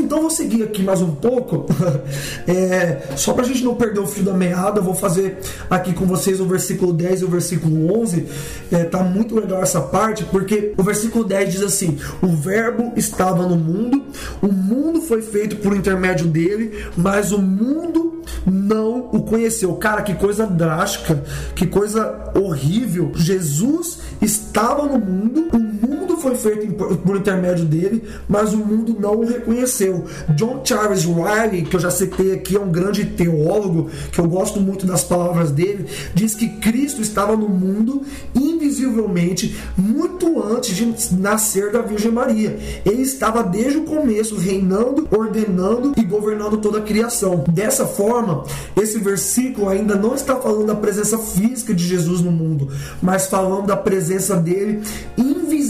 Então 0.00 0.22
vou 0.22 0.30
seguir 0.30 0.62
aqui 0.62 0.82
mais 0.82 1.02
um 1.02 1.14
pouco, 1.14 1.66
é, 2.48 3.02
só 3.16 3.34
para 3.34 3.44
a 3.44 3.46
gente 3.46 3.62
não 3.62 3.74
perder 3.74 4.00
o 4.00 4.06
fio 4.06 4.24
da 4.24 4.32
meada, 4.32 4.80
vou 4.80 4.94
fazer 4.94 5.38
aqui 5.68 5.92
com 5.92 6.06
vocês 6.06 6.40
o 6.40 6.46
versículo 6.46 6.92
10 6.92 7.20
e 7.20 7.24
o 7.24 7.28
versículo 7.28 8.00
11. 8.00 8.26
É, 8.72 8.84
tá 8.84 9.02
muito 9.04 9.34
legal 9.34 9.62
essa 9.62 9.80
parte, 9.80 10.24
porque 10.24 10.72
o 10.76 10.82
versículo 10.82 11.22
10 11.24 11.52
diz 11.52 11.62
assim: 11.62 11.98
O 12.22 12.28
Verbo 12.28 12.92
estava 12.96 13.46
no 13.46 13.56
mundo, 13.56 14.02
o 14.40 14.48
mundo 14.48 15.02
foi 15.02 15.20
feito 15.20 15.56
por 15.56 15.76
intermédio 15.76 16.26
dele, 16.26 16.86
mas 16.96 17.30
o 17.30 17.38
mundo 17.38 18.22
não 18.46 19.10
o 19.12 19.22
conheceu. 19.22 19.74
Cara, 19.74 20.02
que 20.02 20.14
coisa 20.14 20.46
drástica, 20.46 21.22
que 21.54 21.66
coisa 21.66 22.32
horrível. 22.34 23.12
Jesus 23.14 23.98
estava 24.20 24.86
no 24.86 24.98
mundo, 24.98 25.48
o 25.52 25.58
mundo 25.80 26.16
foi 26.18 26.36
feito 26.36 26.72
por 26.74 27.16
intermédio 27.16 27.64
dele, 27.64 28.02
mas 28.28 28.52
o 28.52 28.58
mundo 28.58 28.96
não 28.98 29.16
o 29.16 29.26
reconheceu. 29.26 30.04
John 30.36 30.62
Charles 30.64 31.04
Riley, 31.04 31.62
que 31.62 31.76
eu 31.76 31.80
já 31.80 31.90
citei 31.90 32.32
aqui, 32.32 32.56
é 32.56 32.60
um 32.60 32.70
grande 32.70 33.04
teólogo, 33.04 33.90
que 34.12 34.18
eu 34.18 34.28
gosto 34.28 34.60
muito 34.60 34.86
das 34.86 35.02
palavras 35.02 35.50
dele, 35.50 35.86
diz 36.14 36.34
que 36.34 36.48
Cristo 36.48 37.00
estava 37.00 37.36
no 37.36 37.48
mundo 37.48 38.02
invisivelmente 38.34 39.56
muito 39.76 40.42
antes 40.42 40.76
de 40.76 41.16
nascer 41.16 41.72
da 41.72 41.80
Virgem 41.80 42.12
Maria. 42.12 42.58
Ele 42.84 43.02
estava 43.02 43.42
desde 43.42 43.78
o 43.78 43.84
começo 43.84 44.36
reinando, 44.36 45.08
ordenando 45.10 45.92
e 45.96 46.02
governando 46.02 46.58
toda 46.58 46.78
a 46.78 46.82
criação. 46.82 47.44
Dessa 47.48 47.86
forma, 47.86 48.44
esse 48.76 48.98
versículo 48.98 49.68
ainda 49.68 49.94
não 49.94 50.14
está 50.14 50.36
falando 50.36 50.66
da 50.66 50.74
presença 50.74 51.18
física 51.18 51.74
de 51.74 51.86
Jesus 51.86 52.20
no 52.20 52.30
mundo, 52.30 52.68
mas 53.00 53.26
falando 53.26 53.66
da 53.66 53.76
presença 53.76 54.36
dele 54.36 54.82
invisivelmente 55.16 55.69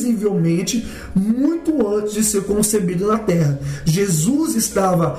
muito 1.14 1.86
antes 1.86 2.14
de 2.14 2.24
ser 2.24 2.44
concebido 2.44 3.06
na 3.06 3.18
terra. 3.18 3.58
Jesus 3.84 4.54
estava 4.54 5.18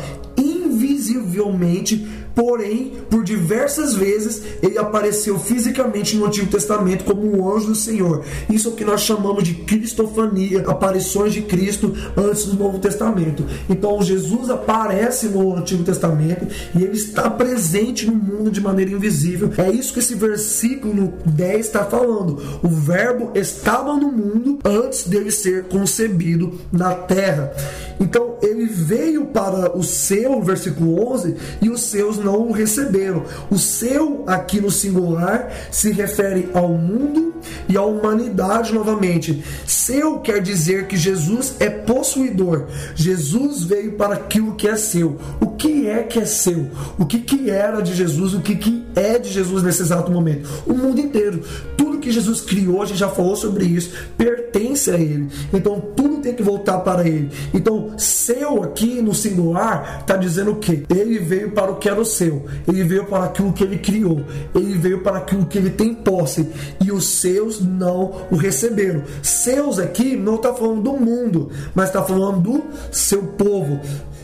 invisivelmente 0.71 2.07
Porém, 2.35 2.93
por 3.09 3.23
diversas 3.23 3.93
vezes, 3.93 4.41
ele 4.61 4.77
apareceu 4.77 5.37
fisicamente 5.37 6.15
no 6.15 6.25
Antigo 6.25 6.49
Testamento 6.49 7.03
como 7.03 7.21
um 7.23 7.53
anjo 7.53 7.67
do 7.67 7.75
Senhor. 7.75 8.23
Isso 8.49 8.69
é 8.69 8.71
o 8.71 8.75
que 8.75 8.85
nós 8.85 9.01
chamamos 9.01 9.43
de 9.43 9.53
cristofania, 9.53 10.61
aparições 10.61 11.33
de 11.33 11.41
Cristo 11.41 11.93
antes 12.15 12.45
do 12.45 12.55
Novo 12.55 12.79
Testamento. 12.79 13.45
Então, 13.69 14.01
Jesus 14.01 14.49
aparece 14.49 15.27
no 15.27 15.55
Antigo 15.55 15.83
Testamento 15.83 16.47
e 16.73 16.83
ele 16.83 16.95
está 16.95 17.29
presente 17.29 18.05
no 18.05 18.15
mundo 18.15 18.49
de 18.49 18.61
maneira 18.61 18.91
invisível. 18.91 19.51
É 19.57 19.69
isso 19.69 19.93
que 19.93 19.99
esse 19.99 20.15
versículo 20.15 21.13
10 21.25 21.65
está 21.65 21.83
falando. 21.83 22.41
O 22.63 22.69
Verbo 22.69 23.31
estava 23.35 23.93
no 23.95 24.11
mundo 24.11 24.59
antes 24.63 25.07
dele 25.07 25.31
ser 25.31 25.65
concebido 25.65 26.53
na 26.71 26.93
terra. 26.93 27.53
Então, 27.99 28.37
ele 28.41 28.65
veio 28.65 29.25
para 29.25 29.77
o 29.77 29.83
seu, 29.83 30.41
versículo 30.41 30.60
11, 30.69 31.35
e 31.61 31.69
os 31.69 31.81
seus 31.81 32.17
não 32.17 32.47
o 32.47 32.51
receberam. 32.51 33.23
O 33.49 33.57
seu, 33.57 34.23
aqui 34.27 34.59
no 34.61 34.71
singular, 34.71 35.51
se 35.71 35.91
refere 35.91 36.49
ao 36.53 36.69
mundo 36.69 37.33
e 37.67 37.77
à 37.77 37.83
humanidade 37.83 38.73
novamente. 38.73 39.43
Seu 39.65 40.19
quer 40.19 40.41
dizer 40.41 40.87
que 40.87 40.97
Jesus 40.97 41.55
é 41.59 41.69
possuidor. 41.69 42.67
Jesus 42.95 43.63
veio 43.63 43.93
para 43.93 44.15
aquilo 44.15 44.55
que 44.55 44.67
é 44.67 44.75
seu. 44.75 45.17
O 45.39 45.47
que 45.47 45.87
é 45.87 46.03
que 46.03 46.19
é 46.19 46.25
seu? 46.25 46.69
O 46.97 47.05
que, 47.05 47.19
que 47.19 47.49
era 47.49 47.81
de 47.81 47.93
Jesus? 47.93 48.33
O 48.33 48.41
que, 48.41 48.55
que 48.55 48.85
é 48.95 49.17
de 49.17 49.29
Jesus 49.29 49.63
nesse 49.63 49.81
exato 49.81 50.11
momento? 50.11 50.49
O 50.65 50.73
mundo 50.73 50.99
inteiro. 50.99 51.41
Tudo 51.77 51.99
que 51.99 52.11
Jesus 52.11 52.41
criou, 52.41 52.81
a 52.81 52.85
gente 52.85 52.99
já 52.99 53.09
falou 53.09 53.35
sobre 53.35 53.65
isso, 53.65 53.91
pertence 54.17 54.91
a 54.91 54.95
Ele. 54.95 55.29
Então 55.53 55.79
tudo 55.95 56.11
tem 56.21 56.33
que 56.33 56.43
voltar 56.43 56.79
para 56.79 57.07
Ele. 57.07 57.29
Então, 57.53 57.93
seu 57.97 58.63
aqui 58.63 59.01
no 59.01 59.13
singular 59.13 59.99
está 60.01 60.15
dizendo 60.15 60.50
o 60.51 60.55
quê? 60.55 60.83
Ele 60.89 61.19
veio 61.19 61.51
para 61.51 61.71
o 61.71 61.75
que 61.75 61.89
era 61.89 61.99
o 61.99 62.05
seu, 62.05 62.45
ele 62.67 62.83
veio 62.83 63.05
para 63.05 63.25
aquilo 63.25 63.53
que 63.53 63.63
ele 63.63 63.77
criou, 63.77 64.23
ele 64.53 64.77
veio 64.77 65.01
para 65.01 65.17
aquilo 65.17 65.45
que 65.45 65.57
ele 65.57 65.69
tem 65.69 65.93
posse, 65.93 66.47
e 66.83 66.91
os 66.91 67.05
seus 67.05 67.61
não 67.61 68.27
o 68.29 68.35
receberam. 68.35 69.03
Seus 69.21 69.79
aqui 69.79 70.15
não 70.15 70.35
está 70.35 70.53
falando 70.53 70.81
do 70.81 70.93
mundo, 70.93 71.49
mas 71.73 71.87
está 71.87 72.03
falando 72.03 72.39
do 72.41 72.63
seu 72.91 73.23
povo 73.23 73.79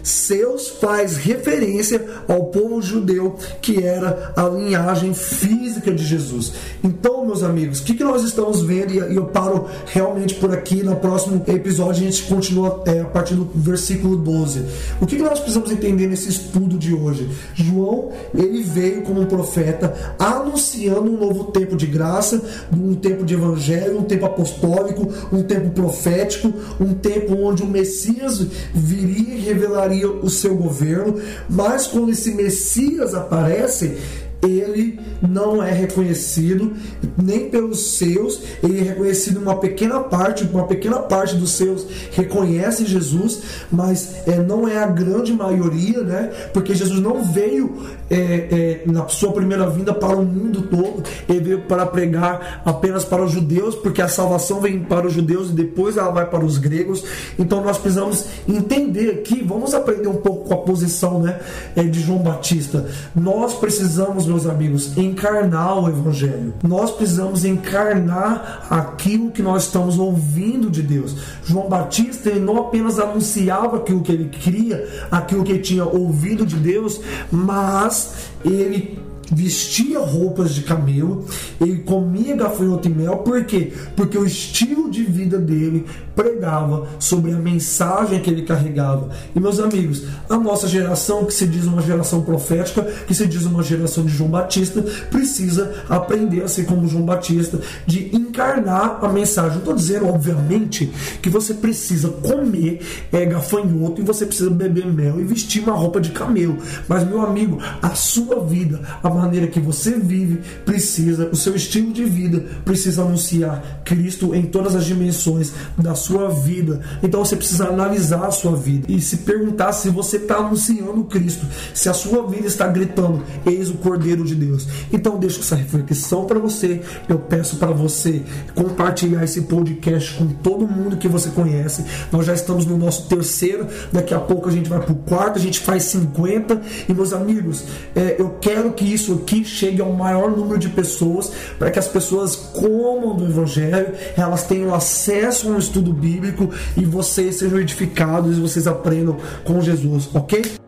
seus 0.08 0.70
faz 0.70 1.18
referência 1.18 2.04
ao 2.28 2.46
povo 2.46 2.82
judeu 2.82 3.36
que 3.62 3.84
era 3.84 4.34
a 4.36 4.44
linhagem 4.48 5.14
física 5.14 5.92
de 5.92 6.06
Jesus. 6.06 6.54
Então, 6.84 7.26
meus 7.26 7.44
amigos, 7.44 7.80
o 7.80 7.84
que, 7.84 7.94
que 7.94 8.04
nós 8.04 8.24
estamos 8.24 8.62
vendo? 8.62 8.94
E 8.94 9.16
eu 9.16 9.26
paro 9.26 9.66
realmente 9.88 10.36
por 10.36 10.54
aqui. 10.54 10.82
No 10.84 10.96
próximo 10.96 11.44
episódio, 11.48 12.02
a 12.02 12.10
gente 12.10 12.24
continua 12.24 12.84
é, 12.86 13.02
a 13.02 13.06
partir 13.06 13.36
do 13.36 13.50
versículo 13.54 14.16
12. 14.16 14.66
O 15.02 15.06
que, 15.06 15.18
que 15.18 15.24
nós 15.24 15.40
precisamos 15.40 15.72
entender 15.72 16.08
nesse 16.08 16.30
estudo 16.30 16.78
de 16.78 16.94
hoje? 16.94 17.30
João, 17.54 18.12
ele 18.34 18.62
veio 18.64 19.02
como 19.02 19.22
um 19.22 19.26
profeta 19.26 20.16
anunciando 20.18 21.12
um 21.12 21.18
novo 21.18 21.46
tempo 21.46 21.76
de 21.76 21.86
graça, 21.86 22.42
um 22.74 22.96
tempo 22.96 23.26
de 23.26 23.34
evangelho, 23.34 24.00
um 24.00 24.04
tempo 24.04 24.26
apostólico, 24.26 25.12
um 25.32 25.44
tempo 25.44 25.72
profético, 25.72 26.54
um 26.80 26.94
tempo 26.94 27.36
onde 27.36 27.64
o 27.64 27.68
Messias 27.68 28.46
viria 28.74 29.36
e 29.36 29.40
revelaria 29.42 29.97
o 30.06 30.30
seu 30.30 30.56
governo, 30.56 31.20
mas 31.50 31.88
quando 31.88 32.12
esse 32.12 32.34
Messias 32.34 33.14
aparece, 33.14 33.98
ele 34.42 35.00
não 35.22 35.64
é 35.64 35.72
reconhecido 35.72 36.74
nem 37.18 37.50
pelos 37.50 37.98
seus, 37.98 38.42
ele 38.64 38.80
é 38.80 38.84
reconhecido 38.84 39.40
uma 39.40 39.56
pequena 39.56 40.00
parte, 40.00 40.44
uma 40.44 40.68
pequena 40.68 41.00
parte 41.00 41.36
dos 41.36 41.52
seus 41.52 41.88
reconhece 42.12 42.86
Jesus, 42.86 43.42
mas 43.72 44.28
é, 44.28 44.38
não 44.38 44.68
é 44.68 44.78
a 44.78 44.88
grande 44.88 45.34
maioria, 45.34 46.02
né? 46.02 46.32
Porque 46.54 46.76
Jesus 46.76 47.00
não 47.02 47.24
veio 47.24 47.88
é, 48.10 48.16
é, 48.16 48.84
na 48.86 49.08
sua 49.08 49.32
primeira 49.32 49.70
vinda 49.70 49.94
para 49.94 50.16
o 50.16 50.26
mundo 50.26 50.62
todo, 50.64 51.04
ele 51.28 51.40
veio 51.40 51.62
para 51.62 51.86
pregar 51.86 52.62
apenas 52.66 53.04
para 53.04 53.24
os 53.24 53.32
judeus, 53.32 53.76
porque 53.76 54.02
a 54.02 54.08
salvação 54.08 54.62
vem 54.62 54.80
para 54.80 55.08
os 55.08 55.14
judeus 55.14 55.50
e 55.50 55.54
depois 55.54 55.98
ela 55.98 56.12
vai 56.12 56.26
para 56.26 56.44
os 56.44 56.58
gregos. 56.58 57.04
Então 57.38 57.64
nós 57.64 57.78
precisamos 57.78 58.26
entender 58.48 59.12
aqui, 59.12 59.44
vamos 59.44 59.74
aprender 59.74 60.08
um 60.08 60.16
pouco 60.16 60.48
com 60.48 60.54
a 60.54 60.58
posição, 60.58 61.20
né, 61.22 61.40
é, 61.76 61.84
de 61.84 62.00
João 62.00 62.20
Batista. 62.20 62.86
Nós 63.16 63.54
precisamos 63.54 64.26
meus 64.26 64.46
amigos, 64.46 64.98
encarnar 64.98 65.84
o 65.84 65.90
Evangelho. 65.90 66.54
Nós 66.64 66.92
precisamos 66.92 67.46
encarnar 67.46 68.68
aquilo 68.70 69.32
que 69.32 69.42
nós 69.42 69.64
estamos 69.64 70.00
ouvindo 70.00 70.70
de 70.70 70.82
Deus. 70.82 71.16
João 71.44 71.68
Batista 71.68 72.30
ele 72.30 72.40
não 72.40 72.58
apenas 72.58 73.00
anunciava 73.00 73.78
aquilo 73.78 74.02
que 74.02 74.12
ele 74.12 74.30
queria, 74.30 74.88
aquilo 75.12 75.44
que 75.44 75.52
ele 75.52 75.62
tinha 75.62 75.86
ouvido 75.86 76.46
de 76.46 76.56
Deus, 76.56 77.02
mas 77.32 77.97
ele 78.44 79.00
vestia 79.32 80.00
roupas 80.00 80.54
de 80.54 80.62
camelo, 80.62 81.26
ele 81.60 81.80
comia 81.80 82.36
gafanhoto 82.36 82.88
e 82.88 82.92
mel, 82.92 83.18
por 83.18 83.44
quê? 83.46 83.74
Porque 83.96 84.18
o 84.18 84.26
estilo 84.26 84.90
de 84.90 85.04
vida 85.04 85.38
dele 85.38 85.86
pregava 86.16 86.88
sobre 87.00 87.34
a 87.34 87.38
mensagem 87.38 88.22
que 88.22 88.30
ele 88.30 88.44
carregava. 88.44 89.10
E 89.36 89.40
meus 89.40 89.60
amigos, 89.60 90.04
a 90.30 90.38
nossa 90.38 90.68
geração, 90.68 91.26
que 91.26 91.34
se 91.34 91.46
diz 91.46 91.66
uma 91.66 91.82
geração 91.82 92.22
profética, 92.22 92.84
que 93.06 93.14
se 93.14 93.28
diz 93.28 93.46
uma 93.46 93.62
geração 93.62 94.06
de 94.06 94.14
João 94.14 94.30
Batista, 94.30 94.82
precisa 95.12 95.84
aprender 95.90 96.44
a 96.44 96.48
ser 96.48 96.66
como 96.66 96.88
João 96.88 97.04
Batista, 97.04 97.60
de 97.86 98.16
encarnar 98.38 99.00
a 99.04 99.10
mensagem. 99.10 99.54
Não 99.54 99.60
estou 99.60 99.74
dizendo, 99.74 100.08
obviamente, 100.08 100.92
que 101.22 101.30
você 101.30 101.56
precisa 101.56 102.10
comer 102.10 102.80
é, 103.12 103.26
gafanhoto 103.26 104.00
e 104.00 104.04
você 104.04 104.26
precisa 104.26 104.52
beber 104.52 104.86
mel 104.86 105.20
e 105.20 105.24
vestir 105.24 105.64
uma 105.64 105.74
roupa 105.74 106.00
de 106.00 106.12
camelo. 106.12 106.58
Mas, 106.88 107.04
meu 107.04 107.22
amigo, 107.22 107.58
a 107.82 107.90
sua 107.96 108.44
vida, 108.46 108.80
a 109.02 109.10
maneira 109.10 109.48
que 109.48 109.60
você 109.60 109.92
vive 109.92 110.40
precisa, 110.64 111.30
o 111.32 111.36
seu 111.36 111.56
estilo 111.56 111.92
de 111.92 112.06
vida 112.06 112.46
precisa 112.64 113.02
anunciar 113.02 113.82
Cristo 113.84 114.36
em 114.36 114.44
todas 114.44 114.76
as 114.76 114.86
dimensões 114.86 115.52
da 115.78 115.96
sua 115.96 116.30
vida. 116.30 116.82
Então 117.02 117.26
você 117.26 117.36
precisa 117.36 117.70
analisar 117.70 118.26
a 118.26 118.32
sua 118.32 118.56
vida 118.56 118.86
e 118.92 119.02
se 119.02 119.18
perguntar 119.18 119.72
se 119.72 119.90
você 119.90 120.18
está 120.18 120.36
anunciando 120.38 121.04
Cristo, 121.06 121.46
se 121.74 121.90
a 121.90 121.94
sua 121.94 122.28
vida 122.28 122.46
está 122.46 122.68
gritando: 122.68 123.24
Eis 123.46 123.70
o 123.70 123.76
Cordeiro 123.76 124.24
de 124.24 124.36
Deus. 124.36 124.68
Então 124.92 125.18
deixo 125.18 125.40
essa 125.40 125.56
reflexão 125.56 126.26
para 126.26 126.40
você. 126.40 126.82
Eu 127.08 127.20
peço 127.20 127.58
para 127.58 127.72
você 127.72 128.24
compartilhar 128.56 129.24
esse 129.24 129.42
podcast 129.42 130.14
com 130.16 130.28
todo 130.28 130.68
mundo 130.68 130.98
que 130.98 131.08
você 131.08 131.30
conhece. 131.30 131.86
Nós 132.12 132.26
já 132.26 132.34
estamos 132.34 132.66
no 132.66 132.78
nosso 132.78 133.08
terceiro, 133.08 133.68
daqui 133.92 134.14
a 134.14 134.20
pouco 134.20 134.50
a 134.50 134.52
gente 134.52 134.70
vai 134.70 134.80
para 134.80 134.92
o 134.92 134.96
quarto, 134.96 135.38
a 135.38 135.42
gente 135.42 135.60
faz 135.60 135.84
50. 135.84 136.62
E 136.88 136.94
meus 136.94 137.14
amigos, 137.14 137.64
é, 137.96 138.16
eu 138.20 138.38
quero 138.42 138.72
que 138.74 138.86
isso 138.86 139.14
aqui 139.14 139.44
chegue 139.44 139.82
ao 139.82 139.92
maior 139.94 140.32
número 140.32 140.60
de 140.60 140.70
pessoas, 140.70 141.32
para 141.58 141.72
que 141.72 141.80
as 141.80 141.88
pessoas 141.88 142.36
comam 142.36 143.16
do 143.16 143.26
Evangelho, 143.26 143.94
elas 144.16 144.44
tenham 144.44 144.74
acesso 144.74 145.48
a 145.48 145.52
um 145.52 145.58
estudo 145.58 145.94
bíblico 145.94 146.50
e 146.76 146.86
vocês 146.86 147.38
sejam 147.38 147.60
edificados 147.60 148.38
e 148.38 148.42
vocês 148.42 148.68
aprendam 148.68 149.18
com 149.44 149.62
Jesus, 149.62 150.10
ok? 150.14 150.67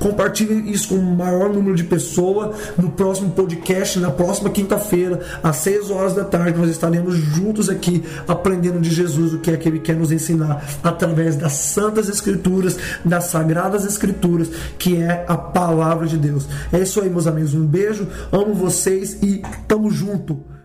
Compartilhe 0.00 0.72
isso 0.72 0.88
com 0.88 0.96
o 0.96 1.16
maior 1.16 1.50
número 1.50 1.76
de 1.76 1.84
pessoas. 1.84 2.56
No 2.76 2.90
próximo 2.90 3.30
podcast, 3.30 4.00
na 4.00 4.10
próxima 4.10 4.50
quinta-feira, 4.50 5.20
às 5.42 5.56
6 5.56 5.90
horas 5.90 6.14
da 6.14 6.24
tarde, 6.24 6.58
nós 6.58 6.70
estaremos 6.70 7.14
juntos 7.14 7.68
aqui 7.68 8.02
aprendendo 8.26 8.80
de 8.80 8.90
Jesus 8.90 9.34
o 9.34 9.38
que 9.38 9.50
é 9.50 9.56
que 9.56 9.68
ele 9.68 9.78
quer 9.78 9.94
nos 9.94 10.10
ensinar 10.10 10.64
através 10.82 11.36
das 11.36 11.52
Santas 11.52 12.08
Escrituras, 12.08 12.78
das 13.04 13.24
Sagradas 13.24 13.84
Escrituras, 13.84 14.50
que 14.78 14.96
é 14.96 15.24
a 15.28 15.36
palavra 15.36 16.06
de 16.06 16.16
Deus. 16.16 16.48
É 16.72 16.78
isso 16.78 17.00
aí, 17.00 17.10
meus 17.10 17.26
amigos. 17.26 17.54
Um 17.54 17.66
beijo, 17.66 18.08
amo 18.32 18.54
vocês 18.54 19.18
e 19.22 19.42
tamo 19.68 19.90
junto. 19.90 20.59